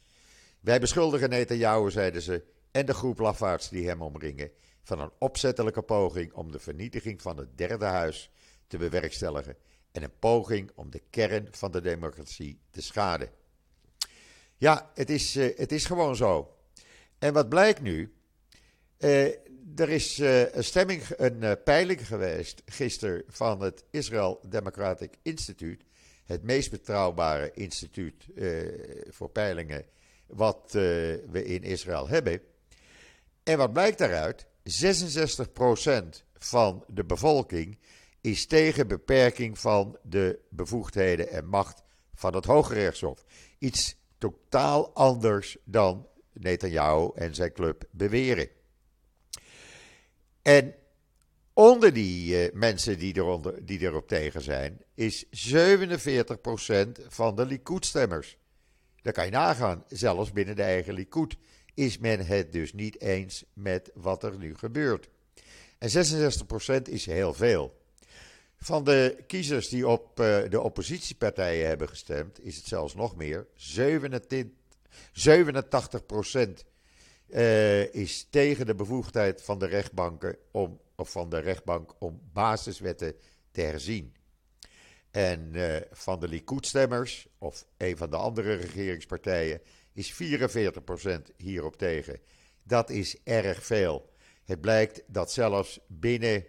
Wij 0.60 0.80
beschuldigen 0.80 1.30
Netanyahu, 1.30 1.90
zeiden 1.90 2.22
ze, 2.22 2.44
en 2.70 2.86
de 2.86 2.94
groep 2.94 3.18
lafaards 3.18 3.68
die 3.68 3.88
hem 3.88 4.02
omringen, 4.02 4.50
van 4.82 5.00
een 5.00 5.10
opzettelijke 5.18 5.82
poging 5.82 6.32
om 6.32 6.52
de 6.52 6.58
vernietiging 6.58 7.22
van 7.22 7.36
het 7.36 7.58
derde 7.58 7.84
huis 7.84 8.30
te 8.66 8.76
bewerkstelligen 8.78 9.56
en 9.92 10.02
een 10.02 10.18
poging 10.18 10.70
om 10.74 10.90
de 10.90 11.02
kern 11.10 11.48
van 11.50 11.70
de 11.70 11.80
democratie 11.80 12.60
te 12.70 12.82
schaden. 12.82 13.28
Ja, 14.56 14.90
het 14.94 15.10
is, 15.10 15.36
uh, 15.36 15.56
het 15.56 15.72
is 15.72 15.84
gewoon 15.84 16.16
zo. 16.16 16.56
En 17.18 17.32
wat 17.32 17.48
blijkt 17.48 17.80
nu? 17.80 18.12
Uh, 18.98 19.24
er 19.76 19.88
is 19.88 20.18
uh, 20.18 20.54
een 20.54 20.64
stemming, 20.64 21.02
een 21.16 21.62
peiling 21.62 22.06
geweest 22.06 22.62
gisteren 22.66 23.22
van 23.28 23.60
het 23.60 23.84
Israel 23.90 24.40
Democratic 24.48 25.14
Institute. 25.22 25.84
Het 26.24 26.42
meest 26.42 26.70
betrouwbare 26.70 27.50
instituut 27.54 28.26
voor 29.08 29.30
peilingen 29.30 29.84
wat 30.26 30.68
we 30.72 31.44
in 31.44 31.62
Israël 31.62 32.08
hebben. 32.08 32.40
En 33.42 33.58
wat 33.58 33.72
blijkt 33.72 33.98
daaruit? 33.98 34.46
66% 34.62 36.22
van 36.38 36.84
de 36.88 37.04
bevolking 37.04 37.78
is 38.22 38.46
tegen 38.46 38.88
beperking 38.88 39.58
van 39.58 39.98
de 40.02 40.38
bevoegdheden 40.48 41.28
en 41.28 41.46
macht 41.46 41.82
van 42.14 42.34
het 42.34 42.44
Hoge 42.44 42.74
Rechtshof. 42.74 43.24
Iets 43.58 43.96
totaal 44.18 44.94
anders 44.94 45.56
dan 45.64 46.06
Netanyahu 46.32 47.10
en 47.14 47.34
zijn 47.34 47.52
club 47.52 47.84
beweren. 47.90 48.48
En 50.42 50.74
onder 51.52 51.92
die 51.92 52.44
uh, 52.44 52.52
mensen 52.52 52.98
die, 52.98 53.14
die 53.62 53.80
erop 53.80 54.08
tegen 54.08 54.42
zijn, 54.42 54.84
is 54.94 55.24
47% 55.24 55.28
van 57.08 57.36
de 57.36 57.46
Likud-stemmers. 57.46 58.36
Daar 59.02 59.12
kan 59.12 59.24
je 59.24 59.30
nagaan, 59.30 59.84
zelfs 59.88 60.32
binnen 60.32 60.56
de 60.56 60.62
eigen 60.62 60.94
Likud 60.94 61.36
is 61.74 61.98
men 61.98 62.26
het 62.26 62.52
dus 62.52 62.72
niet 62.72 63.00
eens 63.00 63.44
met 63.52 63.90
wat 63.94 64.22
er 64.22 64.38
nu 64.38 64.54
gebeurt. 64.54 65.08
En 65.78 65.90
66% 66.78 66.82
is 66.82 67.06
heel 67.06 67.34
veel. 67.34 67.81
Van 68.62 68.84
de 68.84 69.24
kiezers 69.26 69.68
die 69.68 69.88
op 69.88 70.20
uh, 70.20 70.42
de 70.48 70.60
oppositiepartijen 70.60 71.66
hebben 71.66 71.88
gestemd, 71.88 72.44
is 72.44 72.56
het 72.56 72.66
zelfs 72.66 72.94
nog 72.94 73.16
meer. 73.16 73.46
87, 73.54 74.44
87 75.12 76.02
uh, 77.28 77.94
is 77.94 78.26
tegen 78.30 78.66
de 78.66 78.74
bevoegdheid 78.74 79.42
van 79.42 79.58
de 79.58 79.66
rechtbanken 79.66 80.36
om, 80.50 80.80
of 80.96 81.10
van 81.10 81.28
de 81.28 81.38
rechtbank 81.38 81.94
om 81.98 82.20
basiswetten 82.32 83.14
te 83.50 83.60
herzien. 83.60 84.14
En 85.10 85.50
uh, 85.52 85.76
van 85.90 86.20
de 86.20 86.28
Likud-stemmers, 86.28 87.28
of 87.38 87.66
een 87.76 87.96
van 87.96 88.10
de 88.10 88.16
andere 88.16 88.54
regeringspartijen, 88.54 89.60
is 89.92 90.12
44% 90.12 90.16
hierop 91.36 91.76
tegen. 91.76 92.20
Dat 92.62 92.90
is 92.90 93.16
erg 93.24 93.64
veel. 93.64 94.12
Het 94.44 94.60
blijkt 94.60 95.02
dat 95.06 95.32
zelfs 95.32 95.80
binnen 95.88 96.46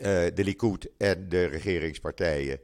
de 0.00 0.44
Likud 0.44 0.90
en 0.98 1.28
de 1.28 1.44
regeringspartijen 1.44 2.60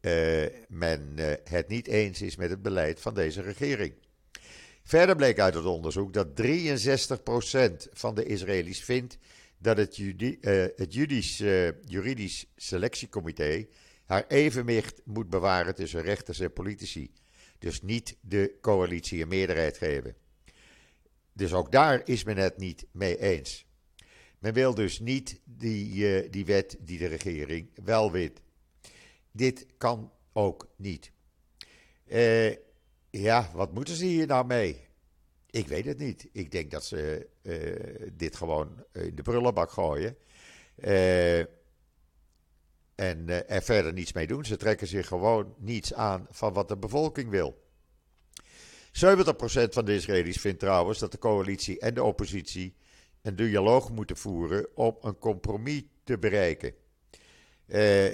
uh, 0.00 0.46
men 0.68 1.12
uh, 1.18 1.32
het 1.44 1.68
niet 1.68 1.86
eens 1.86 2.22
is 2.22 2.36
met 2.36 2.50
het 2.50 2.62
beleid 2.62 3.00
van 3.00 3.14
deze 3.14 3.42
regering. 3.42 3.94
Verder 4.82 5.16
bleek 5.16 5.38
uit 5.38 5.54
het 5.54 5.64
onderzoek 5.64 6.12
dat 6.12 6.28
63% 6.42 7.92
van 7.92 8.14
de 8.14 8.24
Israëli's 8.24 8.84
vindt 8.84 9.18
dat 9.58 9.76
het, 9.76 9.96
het 10.76 10.94
Judisch, 10.94 11.38
juridisch 11.84 12.46
selectiecomité 12.56 13.66
haar 14.04 14.24
evenwicht 14.28 15.00
moet 15.04 15.30
bewaren 15.30 15.74
tussen 15.74 16.02
rechters 16.02 16.40
en 16.40 16.52
politici. 16.52 17.12
Dus 17.58 17.82
niet 17.82 18.16
de 18.20 18.58
coalitie 18.60 19.22
een 19.22 19.28
meerderheid 19.28 19.78
geven. 19.78 20.16
Dus 21.32 21.52
ook 21.52 21.72
daar 21.72 22.02
is 22.04 22.24
men 22.24 22.36
het 22.36 22.58
niet 22.58 22.86
mee 22.90 23.20
eens. 23.20 23.66
Men 24.44 24.52
wil 24.52 24.74
dus 24.74 25.00
niet 25.00 25.40
die, 25.44 25.94
uh, 25.94 26.30
die 26.30 26.44
wet 26.44 26.76
die 26.80 26.98
de 26.98 27.06
regering 27.06 27.70
wel 27.84 28.12
weet. 28.12 28.40
Dit 29.32 29.66
kan 29.78 30.12
ook 30.32 30.68
niet. 30.76 31.12
Uh, 32.06 32.50
ja, 33.10 33.50
wat 33.52 33.74
moeten 33.74 33.94
ze 33.94 34.04
hier 34.04 34.26
nou 34.26 34.46
mee? 34.46 34.86
Ik 35.50 35.68
weet 35.68 35.84
het 35.84 35.98
niet. 35.98 36.28
Ik 36.32 36.50
denk 36.50 36.70
dat 36.70 36.84
ze 36.84 37.28
uh, 37.42 38.08
dit 38.12 38.36
gewoon 38.36 38.84
in 38.92 39.14
de 39.14 39.22
prullenbak 39.22 39.70
gooien. 39.70 40.16
en 42.94 43.28
er 43.48 43.62
verder 43.62 43.92
niets 43.92 44.12
mee 44.12 44.26
doen. 44.26 44.44
Ze 44.44 44.56
trekken 44.56 44.86
zich 44.86 45.06
gewoon 45.06 45.54
niets 45.58 45.94
aan 45.94 46.26
van 46.30 46.52
wat 46.52 46.68
de 46.68 46.76
bevolking 46.76 47.30
wil. 47.30 47.62
70% 48.36 48.40
van 49.70 49.84
de 49.84 49.94
Israëli's 49.94 50.40
vindt 50.40 50.60
trouwens 50.60 50.98
dat 50.98 51.12
de 51.12 51.18
coalitie 51.18 51.78
en 51.78 51.94
de 51.94 52.02
oppositie 52.02 52.74
een 53.24 53.36
dialoog 53.36 53.90
moeten 53.90 54.16
voeren 54.16 54.66
om 54.74 54.96
een 55.00 55.18
compromis 55.18 55.82
te 56.04 56.18
bereiken. 56.18 56.74
Eh, 57.66 58.10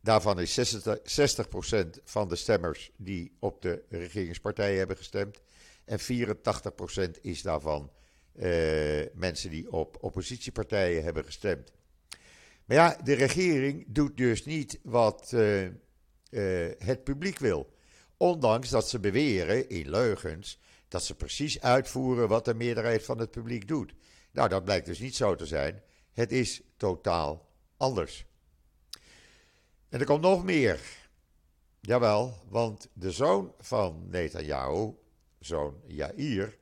daarvan 0.00 0.40
is 0.40 0.76
60%, 1.02 2.00
van 2.04 2.28
de 2.28 2.36
stemmers 2.36 2.90
die 2.96 3.36
op 3.38 3.62
de 3.62 3.82
regeringspartijen 3.88 4.78
hebben 4.78 4.96
gestemd. 4.96 5.40
En 5.84 5.98
84% 5.98 7.20
is 7.20 7.42
daarvan 7.42 7.90
eh, 8.32 9.02
mensen 9.14 9.50
die 9.50 9.72
op 9.72 9.96
oppositiepartijen 10.00 11.04
hebben 11.04 11.24
gestemd. 11.24 11.72
Maar 12.64 12.76
ja, 12.76 13.00
de 13.04 13.14
regering 13.14 13.84
doet 13.88 14.16
dus 14.16 14.44
niet 14.44 14.78
wat 14.82 15.32
uh, 15.34 15.68
het 16.78 17.04
publiek 17.04 17.38
wil. 17.38 17.72
Ondanks 18.16 18.68
dat 18.68 18.88
ze 18.88 19.00
beweren 19.00 19.68
in 19.68 19.90
leugens 19.90 20.60
dat 20.88 21.04
ze 21.04 21.14
precies 21.14 21.60
uitvoeren 21.60 22.28
wat 22.28 22.44
de 22.44 22.54
meerderheid 22.54 23.04
van 23.04 23.18
het 23.18 23.30
publiek 23.30 23.68
doet. 23.68 23.94
Nou, 24.34 24.48
dat 24.48 24.64
blijkt 24.64 24.86
dus 24.86 24.98
niet 24.98 25.16
zo 25.16 25.34
te 25.34 25.46
zijn. 25.46 25.82
Het 26.12 26.32
is 26.32 26.62
totaal 26.76 27.48
anders. 27.76 28.26
En 29.88 30.00
er 30.00 30.06
komt 30.06 30.20
nog 30.22 30.44
meer. 30.44 30.80
Jawel, 31.80 32.38
want 32.48 32.88
de 32.92 33.10
zoon 33.10 33.54
van 33.58 34.06
Netanyahu, 34.08 34.94
zoon 35.40 35.82
Jair, 35.86 36.58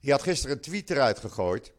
die 0.00 0.10
had 0.10 0.22
gisteren 0.22 0.56
een 0.56 0.62
tweet 0.62 0.90
eruit 0.90 1.18
gegooid. 1.18 1.72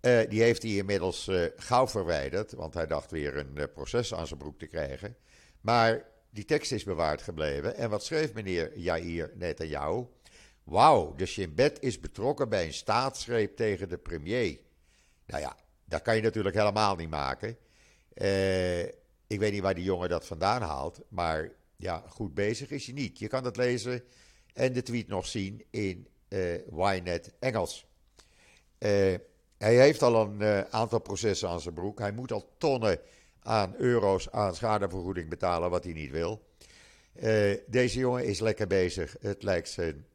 Uh, 0.00 0.28
die 0.28 0.42
heeft 0.42 0.62
hij 0.62 0.72
inmiddels 0.72 1.28
uh, 1.28 1.44
gauw 1.56 1.88
verwijderd, 1.88 2.52
want 2.52 2.74
hij 2.74 2.86
dacht 2.86 3.10
weer 3.10 3.36
een 3.36 3.52
uh, 3.54 3.64
proces 3.74 4.14
aan 4.14 4.26
zijn 4.26 4.38
broek 4.38 4.58
te 4.58 4.66
krijgen. 4.66 5.16
Maar 5.60 6.04
die 6.30 6.44
tekst 6.44 6.72
is 6.72 6.84
bewaard 6.84 7.22
gebleven. 7.22 7.76
En 7.76 7.90
wat 7.90 8.04
schreef 8.04 8.32
meneer 8.32 8.78
Jair 8.78 9.32
Netanyahu? 9.34 10.06
Wauw, 10.68 11.14
de 11.16 11.26
Shin 11.26 11.54
Bet 11.54 11.80
is 11.80 12.00
betrokken 12.00 12.48
bij 12.48 12.64
een 12.66 12.72
staatsgreep 12.72 13.56
tegen 13.56 13.88
de 13.88 13.98
premier. 13.98 14.58
Nou 15.26 15.42
ja, 15.42 15.56
dat 15.84 16.02
kan 16.02 16.16
je 16.16 16.22
natuurlijk 16.22 16.56
helemaal 16.56 16.96
niet 16.96 17.10
maken. 17.10 17.56
Uh, 18.14 18.82
ik 19.26 19.38
weet 19.38 19.52
niet 19.52 19.62
waar 19.62 19.74
die 19.74 19.84
jongen 19.84 20.08
dat 20.08 20.26
vandaan 20.26 20.62
haalt, 20.62 21.00
maar 21.08 21.52
ja, 21.76 22.04
goed 22.08 22.34
bezig 22.34 22.70
is 22.70 22.86
hij 22.86 22.94
niet. 22.94 23.18
Je 23.18 23.28
kan 23.28 23.44
het 23.44 23.56
lezen 23.56 24.02
en 24.52 24.72
de 24.72 24.82
tweet 24.82 25.08
nog 25.08 25.26
zien 25.26 25.64
in 25.70 26.08
uh, 26.28 27.18
Engels. 27.38 27.86
Uh, 28.78 29.14
hij 29.58 29.76
heeft 29.76 30.02
al 30.02 30.22
een 30.22 30.66
aantal 30.70 31.00
processen 31.00 31.48
aan 31.48 31.60
zijn 31.60 31.74
broek. 31.74 31.98
Hij 31.98 32.12
moet 32.12 32.32
al 32.32 32.54
tonnen 32.58 33.00
aan 33.42 33.74
euro's 33.76 34.30
aan 34.30 34.54
schadevergoeding 34.54 35.28
betalen, 35.28 35.70
wat 35.70 35.84
hij 35.84 35.92
niet 35.92 36.10
wil. 36.10 36.42
deze 37.66 37.98
jongen 37.98 38.24
is 38.24 38.40
lekker 38.40 38.66
bezig. 38.66 39.16
Het 39.20 39.42
lijkt 39.42 39.68
zijn 39.68 40.06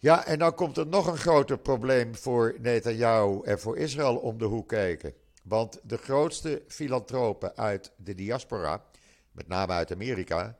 Ja, 0.00 0.26
en 0.26 0.38
dan 0.38 0.54
komt 0.54 0.76
er 0.76 0.86
nog 0.86 1.06
een 1.06 1.16
groter 1.16 1.58
probleem 1.58 2.16
voor 2.16 2.56
Netanyahu 2.58 3.40
en 3.44 3.58
voor 3.58 3.78
Israël 3.78 4.16
om 4.16 4.38
de 4.38 4.44
hoek 4.44 4.68
kijken. 4.68 5.14
Want 5.44 5.80
de 5.82 5.96
grootste 5.96 6.62
filantropen 6.66 7.56
uit 7.56 7.92
de 7.96 8.14
diaspora, 8.14 8.84
met 9.32 9.48
name 9.48 9.72
uit 9.72 9.92
Amerika, 9.92 10.58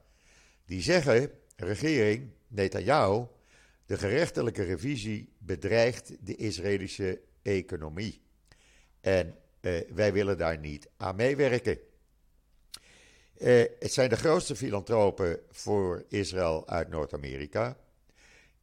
die 0.65 0.83
zeggen: 0.83 1.31
regering 1.57 2.31
Netanyahu, 2.49 3.27
de 3.87 3.99
gerechtelijke 3.99 4.63
revisie 4.63 5.33
bedreigt 5.39 6.17
de 6.21 6.37
Israëlische 6.37 7.21
economie. 7.43 8.21
En 9.01 9.35
eh, 9.61 9.81
wij 9.95 10.13
willen 10.13 10.39
daar 10.39 10.59
niet 10.59 10.89
aan 10.97 11.17
meewerken. 11.17 11.79
Eh, 13.39 13.65
het 13.79 13.93
zijn 13.93 14.09
de 14.09 14.17
grootste 14.17 14.57
filantropen 14.57 15.41
voor 15.51 16.05
Israël 16.09 16.69
uit 16.69 16.89
Noord-Amerika. 16.89 17.77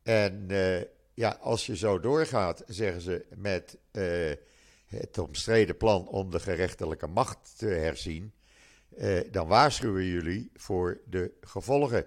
En 0.04 0.46
eh, 0.48 0.82
ja, 1.14 1.38
als 1.42 1.66
je 1.66 1.78
zo 1.78 2.00
doorgaat, 2.00 2.64
zeggen 2.68 3.02
ze, 3.02 3.26
met 3.36 3.78
eh, 3.92 4.32
het 4.86 5.18
omstreden 5.18 5.78
plan 5.78 6.08
om 6.08 6.32
de 6.32 6.40
gerechtelijke 6.40 7.08
macht 7.08 7.54
te 7.58 7.66
herzien, 7.66 8.34
dan 9.32 9.48
waarschuwen 9.48 10.06
jullie 10.06 10.50
voor 10.54 11.02
de 11.10 11.32
gevolgen. 11.42 12.06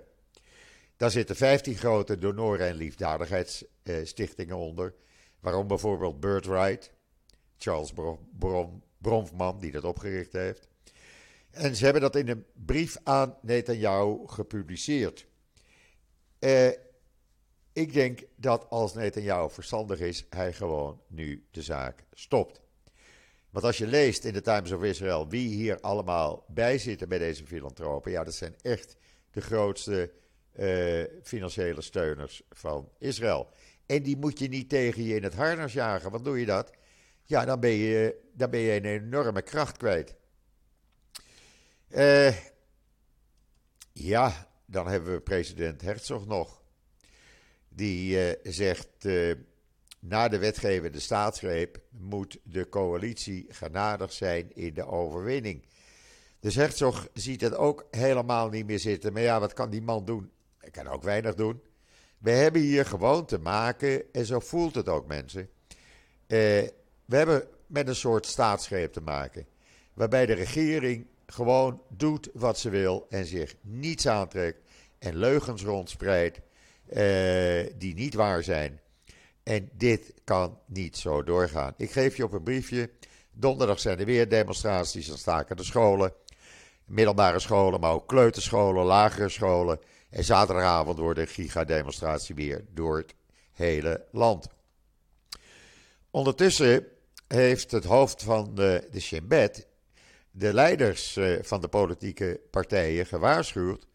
Daar 0.96 1.10
zitten 1.10 1.36
15 1.36 1.76
grote 1.76 2.18
donoren- 2.18 2.66
en 2.66 2.74
liefdadigheidsstichtingen 2.74 4.56
onder, 4.56 4.94
waarom 5.40 5.66
bijvoorbeeld 5.66 6.20
Birthright, 6.20 6.92
Charles 7.58 7.92
Bronfman, 8.98 9.58
die 9.58 9.72
dat 9.72 9.84
opgericht 9.84 10.32
heeft. 10.32 10.68
En 11.58 11.76
ze 11.76 11.84
hebben 11.84 12.02
dat 12.02 12.16
in 12.16 12.28
een 12.28 12.44
brief 12.52 12.96
aan 13.02 13.36
Netanyahu 13.42 14.18
gepubliceerd. 14.26 15.26
Eh, 16.38 16.68
ik 17.72 17.92
denk 17.92 18.20
dat 18.36 18.66
als 18.70 18.94
Netanyahu 18.94 19.50
verstandig 19.50 20.00
is, 20.00 20.26
hij 20.30 20.52
gewoon 20.52 21.00
nu 21.06 21.46
de 21.50 21.62
zaak 21.62 22.04
stopt. 22.12 22.60
Want 23.50 23.64
als 23.64 23.78
je 23.78 23.86
leest 23.86 24.24
in 24.24 24.32
de 24.32 24.40
Times 24.40 24.72
of 24.72 24.82
Israel 24.82 25.28
wie 25.28 25.48
hier 25.48 25.80
allemaal 25.80 26.44
bij 26.48 26.78
zitten 26.78 27.08
bij 27.08 27.18
deze 27.18 27.46
filantropen, 27.46 28.10
ja, 28.10 28.24
dat 28.24 28.34
zijn 28.34 28.54
echt 28.62 28.96
de 29.30 29.40
grootste 29.40 30.12
uh, 30.58 31.04
financiële 31.22 31.80
steuners 31.82 32.42
van 32.50 32.88
Israël. 32.98 33.48
En 33.86 34.02
die 34.02 34.16
moet 34.16 34.38
je 34.38 34.48
niet 34.48 34.68
tegen 34.68 35.02
je 35.02 35.14
in 35.14 35.22
het 35.22 35.34
harnas 35.34 35.72
jagen. 35.72 36.10
Wat 36.10 36.24
doe 36.24 36.40
je 36.40 36.46
dat? 36.46 36.70
Ja, 37.24 37.44
dan 37.44 37.60
ben 37.60 37.70
je, 37.70 38.20
dan 38.32 38.50
ben 38.50 38.60
je 38.60 38.76
een 38.76 38.84
enorme 38.84 39.42
kracht 39.42 39.76
kwijt. 39.76 40.16
Uh, 41.90 42.34
ja, 43.92 44.48
dan 44.66 44.88
hebben 44.88 45.12
we 45.12 45.20
president 45.20 45.80
Herzog 45.80 46.26
nog. 46.26 46.62
Die 47.68 48.28
uh, 48.28 48.52
zegt, 48.52 48.88
uh, 49.02 49.34
na 50.00 50.28
de 50.28 50.38
wetgevende 50.38 51.00
staatsgreep 51.00 51.80
moet 51.90 52.38
de 52.42 52.68
coalitie 52.68 53.46
genadig 53.48 54.12
zijn 54.12 54.54
in 54.54 54.74
de 54.74 54.86
overwinning. 54.86 55.66
Dus 56.40 56.54
Herzog 56.54 57.08
ziet 57.12 57.40
het 57.40 57.56
ook 57.56 57.86
helemaal 57.90 58.48
niet 58.48 58.66
meer 58.66 58.78
zitten. 58.78 59.12
Maar 59.12 59.22
ja, 59.22 59.40
wat 59.40 59.52
kan 59.52 59.70
die 59.70 59.82
man 59.82 60.04
doen? 60.04 60.30
Hij 60.58 60.70
kan 60.70 60.86
ook 60.86 61.02
weinig 61.02 61.34
doen. 61.34 61.62
We 62.18 62.30
hebben 62.30 62.62
hier 62.62 62.86
gewoon 62.86 63.26
te 63.26 63.38
maken, 63.38 64.12
en 64.12 64.26
zo 64.26 64.40
voelt 64.40 64.74
het 64.74 64.88
ook 64.88 65.06
mensen. 65.06 65.48
we 66.26 66.72
hebben 67.06 67.48
met 67.66 67.88
een 67.88 67.96
soort 67.96 68.26
staatsgreep 68.26 68.92
te 68.92 69.00
maken. 69.00 69.46
Waarbij 69.94 70.26
de 70.26 70.32
regering 70.32 71.06
gewoon 71.32 71.82
doet 71.88 72.28
wat 72.32 72.58
ze 72.58 72.70
wil 72.70 73.06
en 73.08 73.26
zich 73.26 73.54
niets 73.60 74.06
aantrekt 74.06 74.60
en 74.98 75.16
leugens 75.16 75.62
rondspreidt 75.62 76.40
uh, 76.92 77.66
die 77.78 77.94
niet 77.94 78.14
waar 78.14 78.42
zijn. 78.42 78.80
En 79.42 79.70
dit 79.72 80.14
kan 80.24 80.58
niet 80.66 80.96
zo 80.96 81.22
doorgaan. 81.22 81.74
Ik 81.76 81.90
geef 81.90 82.16
je 82.16 82.24
op 82.24 82.32
een 82.32 82.42
briefje. 82.42 82.90
Donderdag 83.32 83.80
zijn 83.80 83.98
er 83.98 84.04
weer 84.04 84.28
demonstraties. 84.28 85.06
Dan 85.06 85.18
staken 85.18 85.56
de 85.56 85.64
scholen, 85.64 86.12
middelbare 86.84 87.38
scholen, 87.38 87.80
maar 87.80 87.92
ook 87.92 88.08
kleuterscholen, 88.08 88.84
lagere 88.84 89.28
scholen. 89.28 89.80
En 90.10 90.24
zaterdagavond 90.24 90.98
wordt 90.98 91.18
een 91.18 91.26
gigademonstratie 91.26 92.34
weer 92.34 92.64
door 92.74 92.96
het 92.96 93.14
hele 93.52 94.04
land. 94.12 94.48
Ondertussen 96.10 96.86
heeft 97.28 97.70
het 97.70 97.84
hoofd 97.84 98.22
van 98.22 98.54
de, 98.54 98.88
de 98.90 99.00
Shin 99.00 99.28
Bet 99.28 99.66
de 100.38 100.54
leiders 100.54 101.16
eh, 101.16 101.42
van 101.42 101.60
de 101.60 101.68
politieke 101.68 102.40
partijen 102.50 103.06
gewaarschuwd 103.06 103.86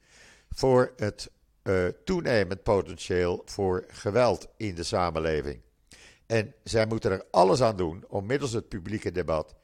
voor 0.49 0.93
het 0.95 1.31
uh, 1.63 1.87
toenemend 2.03 2.63
potentieel 2.63 3.41
voor 3.45 3.85
geweld 3.87 4.47
in 4.57 4.75
de 4.75 4.83
samenleving. 4.83 5.61
En 6.25 6.53
zij 6.63 6.85
moeten 6.85 7.11
er 7.11 7.25
alles 7.31 7.61
aan 7.61 7.77
doen 7.77 8.03
om 8.07 8.25
middels 8.25 8.51
het 8.51 8.67
publieke 8.67 9.11
debat 9.11 9.55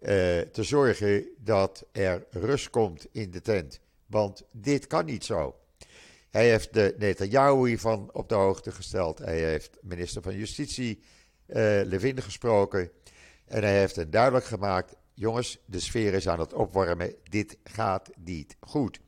uh, 0.00 0.08
te 0.40 0.62
zorgen 0.62 1.26
dat 1.38 1.84
er 1.92 2.26
rust 2.30 2.70
komt 2.70 3.06
in 3.10 3.30
de 3.30 3.40
tent. 3.40 3.80
Want 4.06 4.42
dit 4.50 4.86
kan 4.86 5.04
niet 5.04 5.24
zo. 5.24 5.56
Hij 6.30 6.48
heeft 6.48 6.74
de 6.74 6.94
Netanyahu 6.98 7.66
hiervan 7.68 8.10
op 8.12 8.28
de 8.28 8.34
hoogte 8.34 8.72
gesteld. 8.72 9.18
Hij 9.18 9.38
heeft 9.38 9.78
minister 9.80 10.22
van 10.22 10.36
Justitie 10.36 11.02
Levin 11.84 12.22
gesproken. 12.22 12.90
En 13.44 13.62
hij 13.62 13.78
heeft 13.78 13.96
het 13.96 14.12
duidelijk 14.12 14.44
gemaakt: 14.44 14.94
jongens, 15.14 15.58
de 15.64 15.80
sfeer 15.80 16.14
is 16.14 16.28
aan 16.28 16.40
het 16.40 16.52
opwarmen. 16.52 17.14
Dit 17.28 17.56
gaat 17.64 18.10
niet 18.16 18.56
goed. 18.60 19.00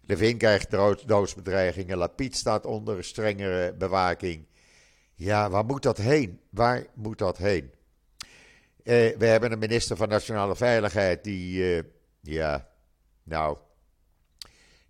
Levin 0.00 0.36
krijgt 0.36 0.70
doodsbedreigingen. 1.06 1.98
Lapid 1.98 2.36
staat 2.36 2.66
onder 2.66 3.04
strengere 3.04 3.74
bewaking. 3.74 4.46
Ja, 5.14 5.50
waar 5.50 5.64
moet 5.64 5.82
dat 5.82 5.96
heen? 5.96 6.40
Waar 6.50 6.86
moet 6.94 7.18
dat 7.18 7.38
heen? 7.38 7.70
Eh, 8.82 9.16
we 9.16 9.26
hebben 9.26 9.52
een 9.52 9.58
minister 9.58 9.96
van 9.96 10.08
Nationale 10.08 10.56
Veiligheid 10.56 11.24
die, 11.24 11.76
uh, 11.76 11.82
ja, 12.20 12.68
nou, 13.22 13.58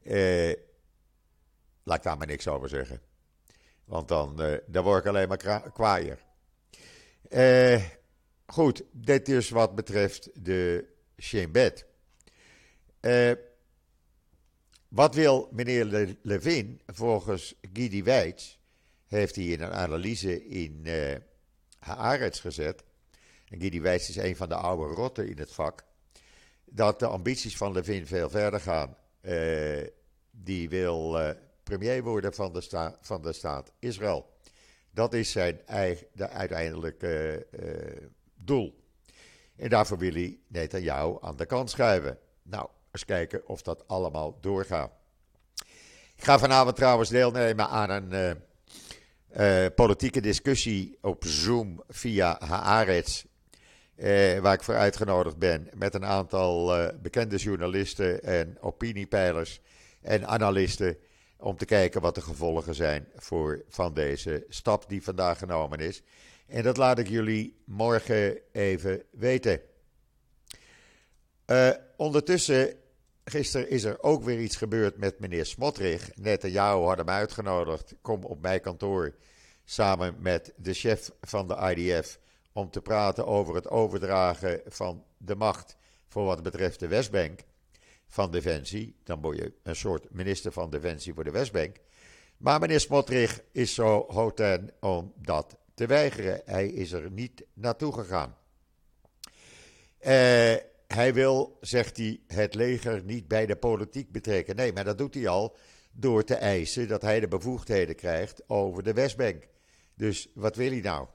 eh, 0.02 0.54
laat 1.82 1.96
ik 1.96 2.02
daar 2.02 2.18
maar 2.18 2.26
niks 2.26 2.48
over 2.48 2.68
zeggen. 2.68 3.00
Want 3.84 4.08
dan, 4.08 4.42
uh, 4.42 4.56
dan 4.66 4.84
word 4.84 5.00
ik 5.00 5.08
alleen 5.08 5.28
maar 5.28 5.70
kwaaier. 5.72 6.18
Goed, 8.50 8.82
dit 8.92 9.28
is 9.28 9.50
wat 9.50 9.74
betreft 9.74 10.44
de 10.44 10.84
Shin 11.18 11.52
Bet. 11.52 11.84
Wat 14.88 15.14
wil 15.14 15.48
meneer 15.52 16.16
Levin 16.22 16.80
volgens 16.86 17.54
Guy 17.72 18.04
Weitz, 18.04 18.58
heeft 19.06 19.36
hij 19.36 19.44
in 19.44 19.60
een 19.60 19.72
analyse 19.72 20.46
in 20.46 20.82
uh, 20.84 21.16
Haaretz 21.78 22.40
gezet. 22.40 22.82
En 23.48 23.60
Guy 23.60 23.84
is 23.86 24.16
een 24.16 24.36
van 24.36 24.48
de 24.48 24.54
oude 24.54 24.94
rotten 24.94 25.28
in 25.28 25.38
het 25.38 25.52
vak. 25.52 25.84
Dat 26.64 26.98
de 26.98 27.06
ambities 27.06 27.56
van 27.56 27.72
Levin 27.72 28.06
veel 28.06 28.30
verder 28.30 28.60
gaan. 28.60 28.96
Uh, 29.22 29.86
die 30.30 30.68
wil 30.68 31.34
premier 31.62 32.02
worden 32.02 32.34
van 32.34 32.52
de, 32.52 32.92
van 33.00 33.22
de 33.22 33.32
staat 33.32 33.72
Israël. 33.78 34.26
Dat 34.90 35.14
is 35.14 35.30
zijn 35.30 35.66
eigen, 35.66 36.06
de 36.12 36.28
uiteindelijke 36.28 37.46
doel. 38.44 38.78
En 39.56 39.68
daarvoor 39.68 39.98
wil 39.98 40.12
hij 40.12 40.38
Netanyahu 40.46 41.16
aan 41.20 41.36
de 41.36 41.46
kant 41.46 41.70
schuiven. 41.70 42.18
Nou, 42.42 42.68
eens 42.92 43.04
kijken 43.04 43.48
of 43.48 43.62
dat 43.62 43.88
allemaal 43.88 44.38
doorgaat. 44.40 44.92
Ik 46.16 46.24
ga 46.26 46.38
vanavond 46.38 46.76
trouwens 46.76 47.08
deelnemen 47.08 47.68
aan 47.68 47.90
een 47.90 48.38
uh, 49.36 49.64
uh, 49.64 49.66
politieke 49.74 50.20
discussie 50.20 50.98
op 51.00 51.24
Zoom 51.24 51.82
via 51.88 52.40
Haaretz. 52.44 53.24
Uh, 53.96 54.38
waar 54.38 54.54
ik 54.54 54.62
voor 54.62 54.74
uitgenodigd 54.74 55.38
ben 55.38 55.68
met 55.74 55.94
een 55.94 56.04
aantal 56.04 56.90
bekende 57.02 57.36
journalisten 57.36 58.22
en 58.22 58.56
opiniepeilers 58.60 59.60
en 60.00 60.26
analisten. 60.26 60.96
Om 61.36 61.56
te 61.56 61.64
kijken 61.64 62.00
wat 62.00 62.14
de 62.14 62.20
gevolgen 62.20 62.74
zijn 62.74 63.08
voor, 63.16 63.64
van 63.68 63.94
deze 63.94 64.44
stap 64.48 64.88
die 64.88 65.02
vandaag 65.02 65.38
genomen 65.38 65.78
is. 65.78 66.02
En 66.50 66.62
dat 66.62 66.76
laat 66.76 66.98
ik 66.98 67.08
jullie 67.08 67.56
morgen 67.64 68.38
even 68.52 69.02
weten. 69.10 69.60
ondertussen 71.96 72.74
gisteren 73.24 73.70
is 73.70 73.84
er 73.84 74.02
ook 74.02 74.22
weer 74.22 74.40
iets 74.40 74.56
gebeurd 74.56 74.96
met 74.96 75.18
meneer 75.18 75.46
Smotrich. 75.46 76.10
jou 76.40 76.86
had 76.86 76.96
hem 76.96 77.08
uitgenodigd. 77.08 77.94
Kom 78.00 78.24
op 78.24 78.40
mijn 78.40 78.60
kantoor 78.60 79.14
samen 79.64 80.14
met 80.18 80.52
de 80.56 80.72
chef 80.72 81.10
van 81.20 81.48
de 81.48 81.74
IDF 81.76 82.18
om 82.52 82.70
te 82.70 82.80
praten 82.80 83.26
over 83.26 83.54
het 83.54 83.68
overdragen 83.68 84.60
van 84.66 85.04
de 85.16 85.34
macht 85.34 85.76
voor 86.08 86.24
wat 86.24 86.42
betreft 86.42 86.80
de 86.80 86.88
Westbank 86.88 87.40
van 88.06 88.30
Defensie. 88.30 88.96
Dan 89.04 89.20
word 89.20 89.36
je 89.36 89.52
een 89.62 89.76
soort 89.76 90.06
minister 90.10 90.52
van 90.52 90.70
Defensie 90.70 91.14
voor 91.14 91.24
de 91.24 91.30
Westbank. 91.30 91.76
Maar 92.36 92.60
meneer 92.60 92.80
Smotrich 92.80 93.40
is 93.52 93.74
zo 93.74 94.04
hoten 94.08 94.70
om 94.80 95.12
dat 95.16 95.56
te 95.80 95.86
weigeren. 95.86 96.42
Hij 96.44 96.68
is 96.68 96.92
er 96.92 97.10
niet 97.10 97.44
naartoe 97.54 97.92
gegaan. 97.92 98.36
Uh, 100.00 100.54
hij 100.86 101.14
wil, 101.14 101.58
zegt 101.60 101.96
hij, 101.96 102.20
het 102.26 102.54
leger 102.54 103.04
niet 103.04 103.28
bij 103.28 103.46
de 103.46 103.56
politiek 103.56 104.12
betrekken. 104.12 104.56
Nee, 104.56 104.72
maar 104.72 104.84
dat 104.84 104.98
doet 104.98 105.14
hij 105.14 105.28
al 105.28 105.56
door 105.92 106.24
te 106.24 106.34
eisen 106.34 106.88
dat 106.88 107.02
hij 107.02 107.20
de 107.20 107.28
bevoegdheden 107.28 107.94
krijgt 107.94 108.48
over 108.48 108.82
de 108.82 108.92
Westbank. 108.92 109.48
Dus 109.94 110.30
wat 110.34 110.56
wil 110.56 110.70
hij 110.70 110.80
nou? 110.80 111.06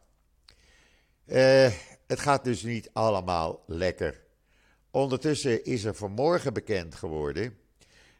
Uh, 1.26 1.72
het 2.08 2.20
gaat 2.20 2.44
dus 2.44 2.64
niet 2.64 2.90
allemaal 2.94 3.64
lekker. 3.68 4.24
Ondertussen 4.92 5.64
is 5.64 5.84
er 5.84 5.96
vanmorgen 5.96 6.54
bekend 6.54 6.96
geworden 6.96 7.58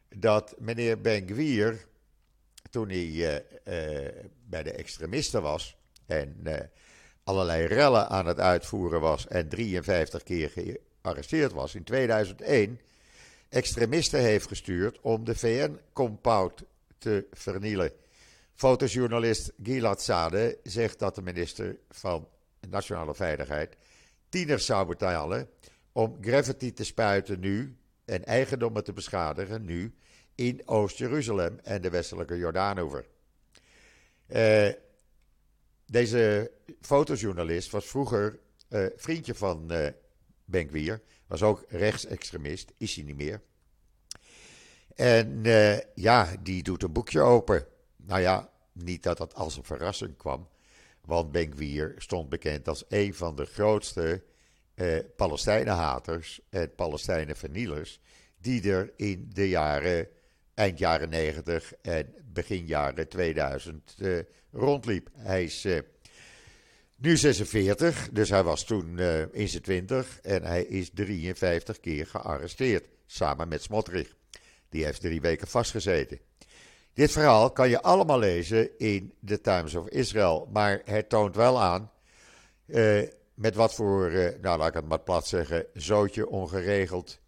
dat 0.08 0.54
meneer 0.58 1.00
Ben-Gvir, 1.00 1.86
toen 2.70 2.88
hij 2.88 3.06
uh, 3.06 4.22
bij 4.48 4.62
de 4.62 4.72
extremisten 4.72 5.42
was 5.42 5.76
en 6.06 6.70
allerlei 7.24 7.66
rellen 7.66 8.08
aan 8.08 8.26
het 8.26 8.40
uitvoeren 8.40 9.00
was 9.00 9.26
en 9.26 9.48
53 9.48 10.22
keer 10.22 10.52
gearresteerd 11.02 11.52
was 11.52 11.74
in 11.74 11.84
2001, 11.84 12.80
extremisten 13.48 14.20
heeft 14.20 14.46
gestuurd 14.46 15.00
om 15.00 15.24
de 15.24 15.34
VN-compound 15.34 16.62
te 16.98 17.26
vernielen. 17.32 17.92
Fotojournalist 18.54 19.52
Gilad 19.62 20.02
Sade 20.02 20.58
zegt 20.62 20.98
dat 20.98 21.14
de 21.14 21.22
minister 21.22 21.76
van 21.90 22.28
Nationale 22.68 23.14
Veiligheid 23.14 23.76
tieners 24.28 24.66
zou 24.66 24.86
betalen 24.86 25.48
om 25.92 26.18
gravity 26.20 26.72
te 26.72 26.84
spuiten 26.84 27.40
nu 27.40 27.76
en 28.04 28.24
eigendommen 28.24 28.84
te 28.84 28.92
beschadigen 28.92 29.64
nu 29.64 29.94
in 30.34 30.62
Oost-Jeruzalem 30.64 31.58
en 31.62 31.82
de 31.82 31.90
westelijke 31.90 32.36
Jordaanover. 32.36 33.06
Uh, 34.28 34.68
deze 35.86 36.50
fotojournalist 36.80 37.70
was 37.70 37.86
vroeger 37.86 38.38
uh, 38.70 38.86
vriendje 38.96 39.34
van 39.34 39.72
uh, 39.72 39.86
Benkwier, 40.44 41.02
was 41.26 41.42
ook 41.42 41.64
rechtsextremist, 41.68 42.72
is 42.76 42.94
hij 42.94 43.04
niet 43.04 43.16
meer. 43.16 43.40
En 44.94 45.42
ja, 45.94 46.36
die 46.42 46.62
doet 46.62 46.82
een 46.82 46.92
boekje 46.92 47.20
open. 47.20 47.66
Nou 47.96 48.20
ja, 48.20 48.50
niet 48.72 49.02
dat 49.02 49.16
dat 49.16 49.34
als 49.34 49.56
een 49.56 49.64
verrassing 49.64 50.16
kwam, 50.16 50.48
want 51.04 51.32
Benkwier 51.32 51.94
stond 51.96 52.28
bekend 52.28 52.68
als 52.68 52.84
een 52.88 53.14
van 53.14 53.36
de 53.36 53.44
grootste 53.44 54.22
eh, 54.74 54.98
Palestijnenhaters 55.16 56.40
en 56.50 56.74
Palestijnenvernielers 56.74 58.00
die 58.40 58.72
er 58.72 58.92
in 58.96 59.30
de 59.32 59.48
jaren, 59.48 60.08
eind 60.56 60.78
jaren 60.78 61.08
90 61.08 61.72
en 61.82 62.14
begin 62.32 62.66
jaren 62.66 63.08
2000 63.08 63.94
eh, 63.98 64.18
rondliep. 64.52 65.08
Hij 65.12 65.44
is 65.44 65.64
eh, 65.64 65.78
nu 66.96 67.16
46, 67.16 68.08
dus 68.12 68.30
hij 68.30 68.42
was 68.42 68.64
toen 68.64 68.98
eh, 68.98 69.34
in 69.34 69.48
zijn 69.48 69.62
20 69.62 70.20
en 70.20 70.42
hij 70.42 70.62
is 70.64 70.90
53 70.94 71.80
keer 71.80 72.06
gearresteerd, 72.06 72.88
samen 73.06 73.48
met 73.48 73.62
Smotrich. 73.62 74.14
Die 74.68 74.84
heeft 74.84 75.00
drie 75.00 75.20
weken 75.20 75.48
vastgezeten. 75.48 76.18
Dit 76.92 77.12
verhaal 77.12 77.50
kan 77.50 77.68
je 77.68 77.82
allemaal 77.82 78.18
lezen 78.18 78.78
in 78.78 79.12
The 79.24 79.40
Times 79.40 79.74
of 79.74 79.88
Israel, 79.88 80.48
maar 80.52 80.82
het 80.84 81.08
toont 81.08 81.36
wel 81.36 81.60
aan 81.60 81.90
met 83.34 83.54
wat 83.54 83.74
voor, 83.74 84.10
nou 84.40 84.58
laat 84.58 84.68
ik 84.68 84.74
het 84.74 84.88
maar 84.88 85.00
plat 85.00 85.26
zeggen, 85.26 85.66
zootje 85.74 86.28
ongeregeld 86.28 87.20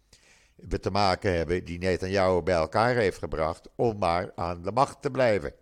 we 0.67 0.79
te 0.79 0.91
maken 0.91 1.33
hebben 1.33 1.65
die 1.65 1.77
Netanyahu 1.77 2.41
bij 2.41 2.55
elkaar 2.55 2.95
heeft 2.95 3.17
gebracht 3.17 3.69
om 3.75 3.97
maar 3.97 4.31
aan 4.35 4.61
de 4.61 4.71
macht 4.71 5.01
te 5.01 5.11
blijven. 5.11 5.53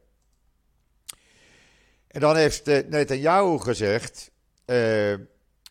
En 2.07 2.19
dan 2.19 2.35
heeft 2.35 2.67
uh, 2.67 2.79
Netanyahu 2.87 3.59
gezegd 3.59 4.31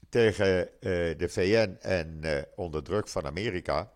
tegen 0.09 0.69
de 1.17 1.27
VN 1.29 1.77
en 1.81 2.21
onder 2.55 2.83
druk 2.83 3.09
van 3.09 3.27
Amerika 3.27 3.93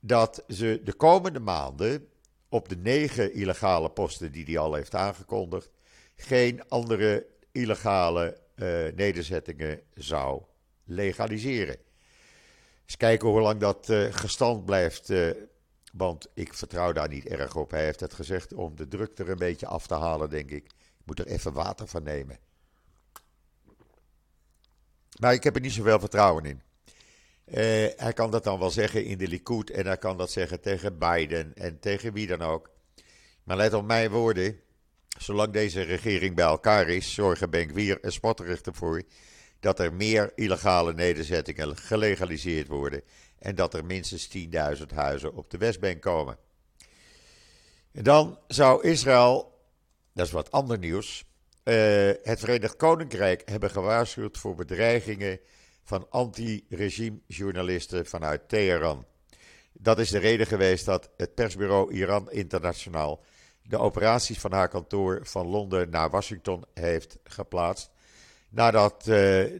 dat 0.00 0.44
ze 0.48 0.80
de 0.84 0.92
komende 0.92 1.40
maanden 1.40 2.08
op 2.48 2.68
de 2.68 2.76
negen 2.76 3.32
illegale 3.32 3.90
posten 3.90 4.32
die 4.32 4.44
hij 4.44 4.58
al 4.58 4.74
heeft 4.74 4.94
aangekondigd, 4.94 5.70
geen 6.16 6.68
andere 6.68 7.26
illegale 7.52 8.38
nederzettingen 8.94 9.80
zou 9.94 10.42
legaliseren. 10.84 11.76
Eens 12.84 12.96
kijken 12.96 13.28
hoe 13.28 13.40
lang 13.40 13.60
dat 13.60 13.88
uh, 13.88 14.12
gestand 14.12 14.64
blijft, 14.64 15.10
uh, 15.10 15.30
want 15.92 16.28
ik 16.34 16.54
vertrouw 16.54 16.92
daar 16.92 17.08
niet 17.08 17.26
erg 17.26 17.56
op. 17.56 17.70
Hij 17.70 17.84
heeft 17.84 18.00
het 18.00 18.14
gezegd 18.14 18.52
om 18.52 18.76
de 18.76 18.88
druk 18.88 19.18
er 19.18 19.28
een 19.28 19.38
beetje 19.38 19.66
af 19.66 19.86
te 19.86 19.94
halen, 19.94 20.30
denk 20.30 20.50
ik. 20.50 20.64
Ik 20.64 21.04
moet 21.04 21.18
er 21.18 21.26
even 21.26 21.52
water 21.52 21.86
van 21.86 22.02
nemen. 22.02 22.38
Maar 25.20 25.32
ik 25.32 25.44
heb 25.44 25.54
er 25.54 25.60
niet 25.60 25.72
zoveel 25.72 26.00
vertrouwen 26.00 26.44
in. 26.44 26.62
Uh, 27.46 27.54
hij 27.96 28.12
kan 28.14 28.30
dat 28.30 28.44
dan 28.44 28.58
wel 28.58 28.70
zeggen 28.70 29.04
in 29.04 29.18
de 29.18 29.28
Likud 29.28 29.70
en 29.70 29.86
hij 29.86 29.98
kan 29.98 30.16
dat 30.16 30.30
zeggen 30.30 30.60
tegen 30.60 30.98
Biden 30.98 31.54
en 31.54 31.80
tegen 31.80 32.12
wie 32.12 32.26
dan 32.26 32.42
ook. 32.42 32.70
Maar 33.42 33.56
let 33.56 33.74
op 33.74 33.84
mijn 33.84 34.10
woorden, 34.10 34.60
zolang 35.18 35.52
deze 35.52 35.82
regering 35.82 36.34
bij 36.34 36.44
elkaar 36.44 36.88
is, 36.88 37.14
zorgen 37.14 37.50
Benkwier 37.50 38.00
en 38.00 38.12
Spotterig 38.12 38.60
ervoor 38.60 39.02
dat 39.64 39.78
er 39.78 39.92
meer 39.92 40.32
illegale 40.34 40.94
nederzettingen 40.94 41.76
gelegaliseerd 41.76 42.68
worden 42.68 43.02
en 43.38 43.54
dat 43.54 43.74
er 43.74 43.84
minstens 43.84 44.28
10.000 44.78 44.84
huizen 44.94 45.34
op 45.34 45.50
de 45.50 45.58
Westbank 45.58 46.00
komen. 46.00 46.36
En 47.92 48.02
dan 48.02 48.38
zou 48.46 48.88
Israël, 48.88 49.58
dat 50.12 50.26
is 50.26 50.32
wat 50.32 50.50
ander 50.50 50.78
nieuws, 50.78 51.24
uh, 51.64 51.74
het 52.22 52.40
Verenigd 52.40 52.76
Koninkrijk 52.76 53.42
hebben 53.44 53.70
gewaarschuwd 53.70 54.38
voor 54.38 54.54
bedreigingen 54.54 55.40
van 55.84 56.06
anti-regime-journalisten 56.10 58.06
vanuit 58.06 58.48
Teheran. 58.48 59.06
Dat 59.72 59.98
is 59.98 60.10
de 60.10 60.18
reden 60.18 60.46
geweest 60.46 60.84
dat 60.84 61.10
het 61.16 61.34
persbureau 61.34 61.92
Iran 61.92 62.30
Internationaal 62.30 63.24
de 63.62 63.78
operaties 63.78 64.38
van 64.38 64.52
haar 64.52 64.68
kantoor 64.68 65.20
van 65.22 65.46
Londen 65.46 65.90
naar 65.90 66.10
Washington 66.10 66.64
heeft 66.74 67.18
geplaatst. 67.24 67.93
Nadat 68.54 68.94
uh, 68.98 69.06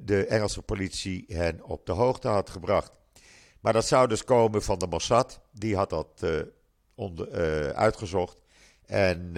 de 0.02 0.26
Engelse 0.28 0.62
politie 0.62 1.24
hen 1.28 1.64
op 1.64 1.86
de 1.86 1.92
hoogte 1.92 2.28
had 2.28 2.50
gebracht. 2.50 2.92
Maar 3.60 3.72
dat 3.72 3.86
zou 3.86 4.08
dus 4.08 4.24
komen 4.24 4.62
van 4.62 4.78
de 4.78 4.86
Mossad. 4.86 5.40
Die 5.52 5.76
had 5.76 5.90
dat 5.90 6.20
uh, 6.24 6.40
onder, 6.94 7.28
uh, 7.28 7.68
uitgezocht. 7.68 8.36
En 8.86 9.32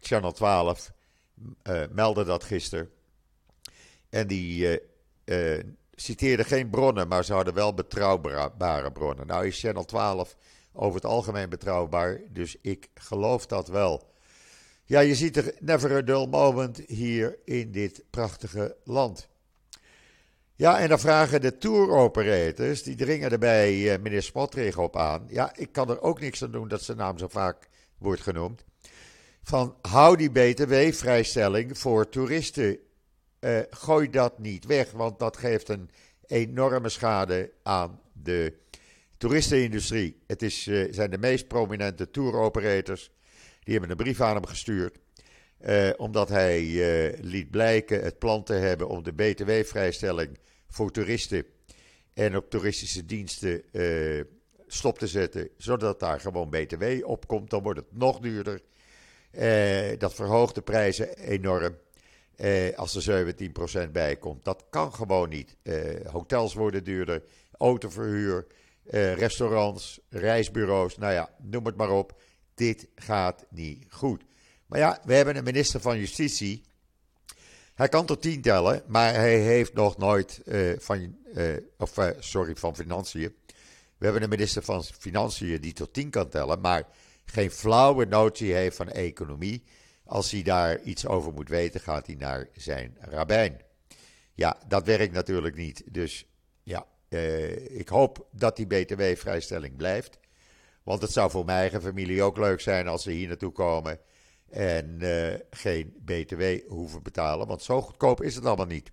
Channel 0.00 0.32
12 0.32 0.92
meldde 1.90 2.24
dat 2.24 2.44
gisteren. 2.44 2.90
En 4.08 4.26
die 4.26 4.80
citeerden 5.94 6.46
geen 6.46 6.70
bronnen, 6.70 7.08
maar 7.08 7.24
ze 7.24 7.32
hadden 7.32 7.54
wel 7.54 7.74
betrouwbare 7.74 8.92
bronnen. 8.92 9.26
Nou 9.26 9.46
is 9.46 9.60
Channel 9.60 9.84
12 9.84 10.36
over 10.72 10.94
het 10.94 11.04
algemeen 11.04 11.48
betrouwbaar, 11.48 12.20
dus 12.28 12.56
ik 12.60 12.88
geloof 12.94 13.46
dat 13.46 13.68
wel. 13.68 14.14
Ja, 14.88 15.00
je 15.00 15.14
ziet 15.14 15.36
er 15.36 15.54
never 15.60 15.96
a 15.96 16.02
dull 16.02 16.26
moment 16.26 16.82
hier 16.86 17.38
in 17.44 17.72
dit 17.72 18.04
prachtige 18.10 18.76
land. 18.84 19.28
Ja, 20.54 20.78
en 20.78 20.88
dan 20.88 20.98
vragen 20.98 21.40
de 21.40 21.58
tour 21.58 21.90
operators, 21.90 22.82
die 22.82 22.94
dringen 22.94 23.30
er 23.30 23.38
bij 23.38 23.74
uh, 23.74 24.02
meneer 24.02 24.22
Smotrich 24.22 24.78
op 24.78 24.96
aan. 24.96 25.26
Ja, 25.28 25.56
ik 25.56 25.72
kan 25.72 25.90
er 25.90 26.00
ook 26.00 26.20
niks 26.20 26.42
aan 26.42 26.50
doen 26.50 26.68
dat 26.68 26.82
zijn 26.82 26.96
naam 26.96 27.18
zo 27.18 27.28
vaak 27.28 27.68
wordt 27.98 28.20
genoemd. 28.20 28.64
Van 29.42 29.76
hou 29.80 30.16
die 30.16 30.30
BTW-vrijstelling 30.30 31.78
voor 31.78 32.08
toeristen 32.08 32.78
uh, 33.40 33.58
gooi 33.70 34.10
dat 34.10 34.38
niet 34.38 34.64
weg, 34.64 34.90
want 34.90 35.18
dat 35.18 35.36
geeft 35.36 35.68
een 35.68 35.90
enorme 36.26 36.88
schade 36.88 37.52
aan 37.62 38.00
de 38.12 38.54
toeristenindustrie. 39.16 40.22
Het 40.26 40.42
is, 40.42 40.66
uh, 40.66 40.92
zijn 40.92 41.10
de 41.10 41.18
meest 41.18 41.48
prominente 41.48 42.10
touroperators. 42.10 43.10
Die 43.66 43.74
hebben 43.74 43.90
een 43.90 44.04
brief 44.04 44.20
aan 44.20 44.34
hem 44.34 44.46
gestuurd. 44.46 44.98
Uh, 45.60 45.90
omdat 45.96 46.28
hij 46.28 46.62
liet 47.20 47.50
blijken 47.50 48.02
het 48.02 48.18
plan 48.18 48.44
te 48.44 48.52
hebben 48.52 48.88
om 48.88 49.02
de 49.02 49.12
BTW-vrijstelling 49.12 50.38
voor 50.68 50.90
toeristen 50.90 51.44
en 52.14 52.36
op 52.36 52.50
toeristische 52.50 53.06
diensten 53.06 53.62
stop 54.66 54.98
te 54.98 55.06
zetten, 55.06 55.48
zodat 55.56 56.00
daar 56.00 56.20
gewoon 56.20 56.50
BTW 56.50 56.84
op 57.02 57.26
komt. 57.26 57.50
Dan 57.50 57.62
wordt 57.62 57.78
het 57.78 57.92
nog 57.92 58.18
duurder. 58.18 58.60
dat 59.98 60.14
verhoogt 60.14 60.54
de 60.54 60.62
prijzen 60.62 61.16
enorm 61.18 61.76
eh, 62.36 62.78
als 62.78 63.06
er 63.06 63.26
17% 63.88 63.90
bij 63.92 64.16
komt. 64.16 64.44
Dat 64.44 64.64
kan 64.70 64.92
gewoon 64.94 65.28
niet. 65.28 65.56
Eh, 65.62 66.10
hotels 66.10 66.54
worden 66.54 66.84
duurder, 66.84 67.22
autoverhuur, 67.58 68.46
restaurants, 69.14 70.00
reisbureaus, 70.08 70.96
nou 70.96 71.12
ja, 71.12 71.30
noem 71.38 71.66
het 71.66 71.76
maar 71.76 71.90
op. 71.90 72.20
Dit 72.56 72.88
gaat 72.94 73.46
niet 73.50 73.84
goed. 73.88 74.22
Maar 74.66 74.78
ja, 74.78 75.00
we 75.04 75.14
hebben 75.14 75.36
een 75.36 75.44
minister 75.44 75.80
van 75.80 75.98
Justitie. 75.98 76.64
Hij 77.74 77.88
kan 77.88 78.06
tot 78.06 78.22
tien 78.22 78.40
tellen, 78.40 78.82
maar 78.86 79.14
hij 79.14 79.38
heeft 79.38 79.74
nog 79.74 79.96
nooit 79.96 80.40
uh, 80.44 80.78
van, 80.78 81.16
uh, 81.34 81.56
of 81.78 81.98
sorry, 82.18 82.56
van 82.56 82.76
Financiën. 82.76 83.34
We 83.98 84.04
hebben 84.04 84.22
een 84.22 84.28
minister 84.28 84.62
van 84.62 84.84
Financiën 84.84 85.60
die 85.60 85.72
tot 85.72 85.92
tien 85.92 86.10
kan 86.10 86.28
tellen, 86.28 86.60
maar 86.60 86.88
geen 87.24 87.50
flauwe 87.50 88.04
notie 88.04 88.54
heeft 88.54 88.76
van 88.76 88.88
economie. 88.88 89.62
Als 90.04 90.30
hij 90.30 90.42
daar 90.42 90.82
iets 90.82 91.06
over 91.06 91.32
moet 91.32 91.48
weten, 91.48 91.80
gaat 91.80 92.06
hij 92.06 92.16
naar 92.16 92.48
zijn 92.52 92.96
rabbijn. 93.00 93.60
Ja, 94.34 94.58
dat 94.68 94.86
werkt 94.86 95.12
natuurlijk 95.12 95.56
niet. 95.56 95.82
Dus 95.90 96.26
ja, 96.62 96.86
ik 97.68 97.88
hoop 97.88 98.26
dat 98.32 98.56
die 98.56 98.66
BTW-vrijstelling 98.66 99.76
blijft. 99.76 100.18
Want 100.86 101.02
het 101.02 101.12
zou 101.12 101.30
voor 101.30 101.44
mijn 101.44 101.58
eigen 101.58 101.82
familie 101.82 102.22
ook 102.22 102.36
leuk 102.36 102.60
zijn 102.60 102.88
als 102.88 103.02
ze 103.02 103.10
hier 103.10 103.28
naartoe 103.28 103.52
komen 103.52 103.98
en 104.50 104.98
uh, 105.00 105.34
geen 105.50 105.94
BTW 106.04 106.42
hoeven 106.68 107.02
betalen. 107.02 107.46
Want 107.46 107.62
zo 107.62 107.82
goedkoop 107.82 108.22
is 108.22 108.34
het 108.34 108.44
allemaal 108.44 108.66
niet. 108.66 108.92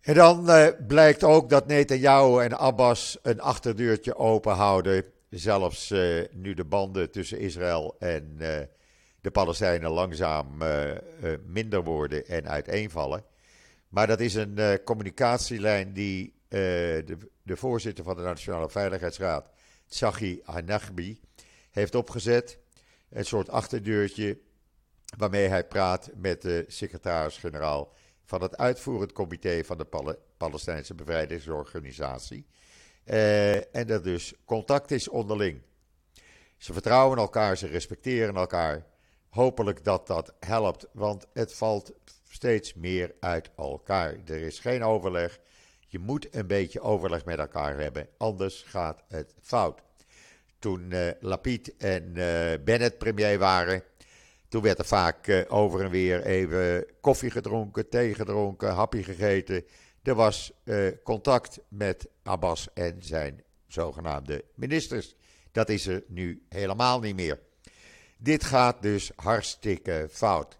En 0.00 0.14
dan 0.14 0.50
uh, 0.50 0.66
blijkt 0.86 1.24
ook 1.24 1.50
dat 1.50 1.66
Netanyahu 1.66 2.42
en 2.42 2.58
Abbas 2.58 3.18
een 3.22 3.40
achterdeurtje 3.40 4.16
open 4.16 4.54
houden. 4.54 5.04
Zelfs 5.30 5.90
nu 6.32 6.54
de 6.54 6.64
banden 6.64 7.10
tussen 7.10 7.38
Israël 7.38 7.96
en 7.98 8.36
de 9.20 9.30
Palestijnen 9.32 9.90
langzaam 9.90 10.46
minder 11.46 11.84
worden 11.84 12.26
en 12.26 12.48
uiteenvallen. 12.48 13.24
Maar 13.88 14.06
dat 14.06 14.20
is 14.20 14.34
een 14.34 14.80
communicatielijn 14.84 15.92
die 15.92 16.34
eh, 16.52 16.60
de, 17.06 17.16
de, 17.42 17.56
voorzitter 17.56 18.04
van 18.04 18.16
de 18.16 18.22
Nationale 18.22 18.70
Veiligheidsraad, 18.70 19.50
Tsachi 19.92 20.40
Hanagbi, 20.44 21.20
heeft 21.70 21.94
opgezet. 21.94 22.58
Een 23.08 23.24
soort 23.24 23.50
achterdeurtje 23.50 24.38
waarmee 25.16 25.48
hij 25.48 25.66
praat 25.66 26.10
met 26.14 26.42
de 26.42 26.64
secretaris-generaal 26.68 27.92
van 28.24 28.42
het 28.42 28.56
uitvoerend 28.56 29.12
comité 29.12 29.64
van 29.64 29.78
de 29.78 30.16
Palestijnse 30.36 30.94
Bevrijdingsorganisatie. 30.94 32.46
Uh, 33.04 33.74
en 33.76 33.86
dat 33.86 34.04
dus 34.04 34.34
contact 34.44 34.90
is 34.90 35.08
onderling. 35.08 35.60
Ze 36.56 36.72
vertrouwen 36.72 37.18
elkaar, 37.18 37.56
ze 37.56 37.66
respecteren 37.66 38.34
elkaar. 38.34 38.86
Hopelijk 39.28 39.84
dat 39.84 40.06
dat 40.06 40.34
helpt, 40.40 40.86
want 40.92 41.26
het 41.32 41.54
valt 41.54 41.92
steeds 42.28 42.74
meer 42.74 43.14
uit 43.20 43.50
elkaar. 43.56 44.16
Er 44.26 44.42
is 44.42 44.58
geen 44.58 44.84
overleg. 44.84 45.40
Je 45.92 45.98
moet 45.98 46.34
een 46.34 46.46
beetje 46.46 46.80
overleg 46.80 47.24
met 47.24 47.38
elkaar 47.38 47.78
hebben, 47.78 48.08
anders 48.16 48.62
gaat 48.62 49.02
het 49.08 49.34
fout. 49.40 49.82
Toen 50.58 50.90
uh, 50.90 51.10
Lapid 51.20 51.76
en 51.76 52.02
uh, 52.16 52.52
Bennett 52.64 52.98
premier 52.98 53.38
waren, 53.38 53.82
toen 54.48 54.62
werd 54.62 54.78
er 54.78 54.84
vaak 54.84 55.26
uh, 55.26 55.40
over 55.48 55.84
en 55.84 55.90
weer 55.90 56.22
even 56.24 56.86
koffie 57.00 57.30
gedronken, 57.30 57.88
thee 57.88 58.14
gedronken, 58.14 58.72
hapje 58.72 59.02
gegeten. 59.02 59.64
Er 60.02 60.14
was 60.14 60.52
contact 61.02 61.60
met 61.68 62.08
Abbas 62.22 62.68
en 62.74 62.96
zijn 63.02 63.42
zogenaamde 63.66 64.44
ministers. 64.54 65.16
Dat 65.50 65.68
is 65.68 65.86
er 65.86 66.04
nu 66.08 66.46
helemaal 66.48 67.00
niet 67.00 67.16
meer. 67.16 67.40
Dit 68.18 68.44
gaat 68.44 68.82
dus 68.82 69.12
hartstikke 69.16 70.08
fout. 70.10 70.58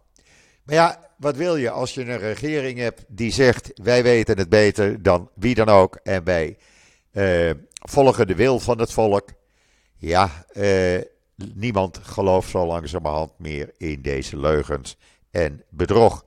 Maar 0.64 0.74
ja, 0.74 1.10
wat 1.16 1.36
wil 1.36 1.56
je 1.56 1.70
als 1.70 1.94
je 1.94 2.00
een 2.00 2.18
regering 2.18 2.78
hebt 2.78 3.04
die 3.08 3.32
zegt: 3.32 3.70
wij 3.74 4.02
weten 4.02 4.38
het 4.38 4.48
beter 4.48 5.02
dan 5.02 5.30
wie 5.34 5.54
dan 5.54 5.68
ook 5.68 5.98
en 6.02 6.24
wij 6.24 6.56
uh, 7.12 7.50
volgen 7.72 8.26
de 8.26 8.34
wil 8.34 8.60
van 8.60 8.78
het 8.78 8.92
volk? 8.92 9.28
Ja, 9.96 10.46
uh, 10.52 11.00
niemand 11.54 11.98
gelooft 12.02 12.50
zo 12.50 12.66
langzamerhand 12.66 13.38
meer 13.38 13.70
in 13.76 14.02
deze 14.02 14.36
leugens 14.36 14.96
en 15.30 15.62
bedrog. 15.70 16.24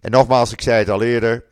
En 0.00 0.10
nogmaals, 0.10 0.52
ik 0.52 0.60
zei 0.60 0.78
het 0.78 0.90
al 0.90 1.02
eerder: 1.02 1.44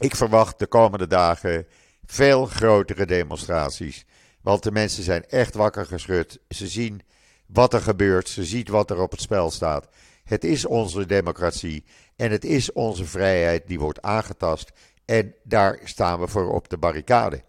ik 0.00 0.16
verwacht 0.16 0.58
de 0.58 0.66
komende 0.66 1.06
dagen 1.06 1.66
veel 2.06 2.46
grotere 2.46 3.06
demonstraties. 3.06 4.04
Want 4.40 4.62
de 4.62 4.72
mensen 4.72 5.02
zijn 5.02 5.24
echt 5.26 5.54
wakker 5.54 5.86
geschud. 5.86 6.38
Ze 6.48 6.68
zien 6.68 7.02
wat 7.46 7.74
er 7.74 7.80
gebeurt, 7.80 8.28
ze 8.28 8.44
zien 8.44 8.66
wat 8.70 8.90
er 8.90 9.00
op 9.00 9.10
het 9.10 9.20
spel 9.20 9.50
staat. 9.50 9.88
Het 10.28 10.44
is 10.44 10.66
onze 10.66 11.06
democratie 11.06 11.84
en 12.16 12.30
het 12.30 12.44
is 12.44 12.72
onze 12.72 13.04
vrijheid 13.04 13.66
die 13.66 13.78
wordt 13.78 14.02
aangetast. 14.02 14.72
En 15.04 15.34
daar 15.42 15.80
staan 15.84 16.20
we 16.20 16.26
voor 16.26 16.52
op 16.52 16.68
de 16.68 16.78
barricade. 16.78 17.42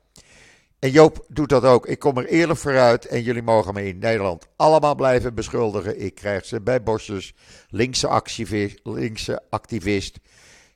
En 0.80 0.92
Joop 0.92 1.26
doet 1.28 1.50
dat 1.50 1.63
ook. 1.63 1.88
Ik 1.88 2.00
kom 2.00 2.18
er 2.18 2.26
eerlijk 2.26 2.60
vooruit 2.60 3.06
en 3.06 3.22
jullie 3.22 3.42
mogen 3.42 3.74
me 3.74 3.88
in 3.88 3.98
Nederland 3.98 4.48
allemaal 4.56 4.96
blijven 4.96 5.36
beschuldigen. 5.36 6.02
Ik 6.02 6.15
krijg 6.15 6.46
ze 6.46 6.62
bij 6.62 6.84
bosjes, 6.84 7.34
linkse 7.70 8.08
activist, 8.08 8.80
linkse 8.84 9.42
activist 9.50 10.20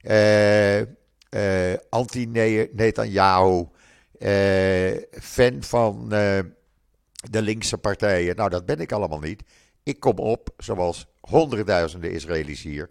uh, 0.02 0.80
uh, 0.80 0.86
anti-Netanyahu, 1.89 3.66
uh, 4.20 4.98
fan 5.12 5.63
van 5.63 6.10
de 7.30 7.42
linkse 7.42 7.78
partijen. 7.78 8.36
Nou, 8.36 8.50
dat 8.50 8.66
ben 8.66 8.80
ik 8.80 8.92
allemaal 8.92 9.20
niet. 9.20 9.44
Ik 9.84 10.00
kom 10.00 10.18
op, 10.18 10.50
zoals 10.58 11.08
honderdduizenden 11.30 12.12
Israëli's 12.12 12.62
hier, 12.62 12.90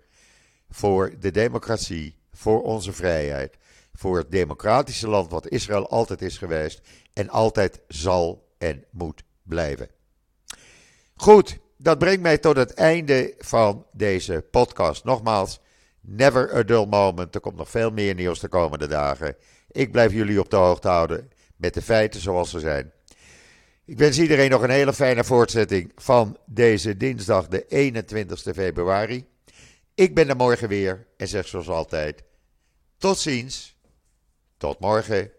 voor 0.71 1.14
de 1.21 1.31
democratie, 1.31 2.16
voor 2.33 2.62
onze 2.62 2.92
vrijheid, 2.92 3.57
voor 3.95 4.16
het 4.16 4.31
democratische 4.31 5.09
land 5.09 5.31
wat 5.31 5.49
Israël 5.49 5.88
altijd 5.88 6.23
is 6.23 6.38
geweest 6.38 6.81
en 7.12 7.29
altijd 7.29 7.81
zal 7.88 8.49
en 8.59 8.85
moet 8.90 9.23
blijven. 9.42 9.88
Goed, 11.14 11.59
dat 11.77 11.99
brengt 11.99 12.23
mij 12.23 12.38
tot 12.38 12.57
het 12.57 12.75
einde 12.75 13.35
van 13.38 13.87
deze 13.92 14.45
podcast. 14.51 15.05
Nogmaals, 15.05 15.61
never 16.01 16.55
a 16.55 16.62
dull 16.62 16.87
moment. 16.87 17.35
Er 17.35 17.40
komt 17.40 17.57
nog 17.57 17.71
veel 17.71 17.90
meer 17.90 18.14
nieuws 18.14 18.40
de 18.40 18.49
komende 18.49 18.87
dagen. 18.87 19.37
Ik 19.71 19.92
blijf 19.92 20.12
jullie 20.12 20.40
op 20.40 20.51
de 20.51 20.57
hoogte 20.57 20.88
houden 20.88 21.31
met 21.57 21.75
de 21.75 21.83
feiten 21.83 22.21
zoals 22.21 22.51
ze 22.51 22.61
zijn. 22.61 22.92
Ik 23.85 23.99
wens 23.99 24.18
iedereen 24.18 24.51
nog 24.51 24.62
een 24.62 24.71
hele 24.71 24.92
fijne 24.92 25.25
voortzetting 25.25 25.92
van 25.95 26.38
deze 26.47 26.97
dinsdag, 26.97 27.49
de 27.49 27.66
21 27.66 28.40
februari. 28.40 29.27
Ik 29.95 30.14
ben 30.14 30.29
er 30.29 30.37
morgen 30.37 30.68
weer 30.68 31.07
en 31.16 31.29
zeg 31.29 31.49
zoals 31.49 31.68
altijd: 31.68 32.23
tot 32.99 33.18
ziens, 33.18 33.77
tot 34.57 34.81
morgen. 34.81 35.31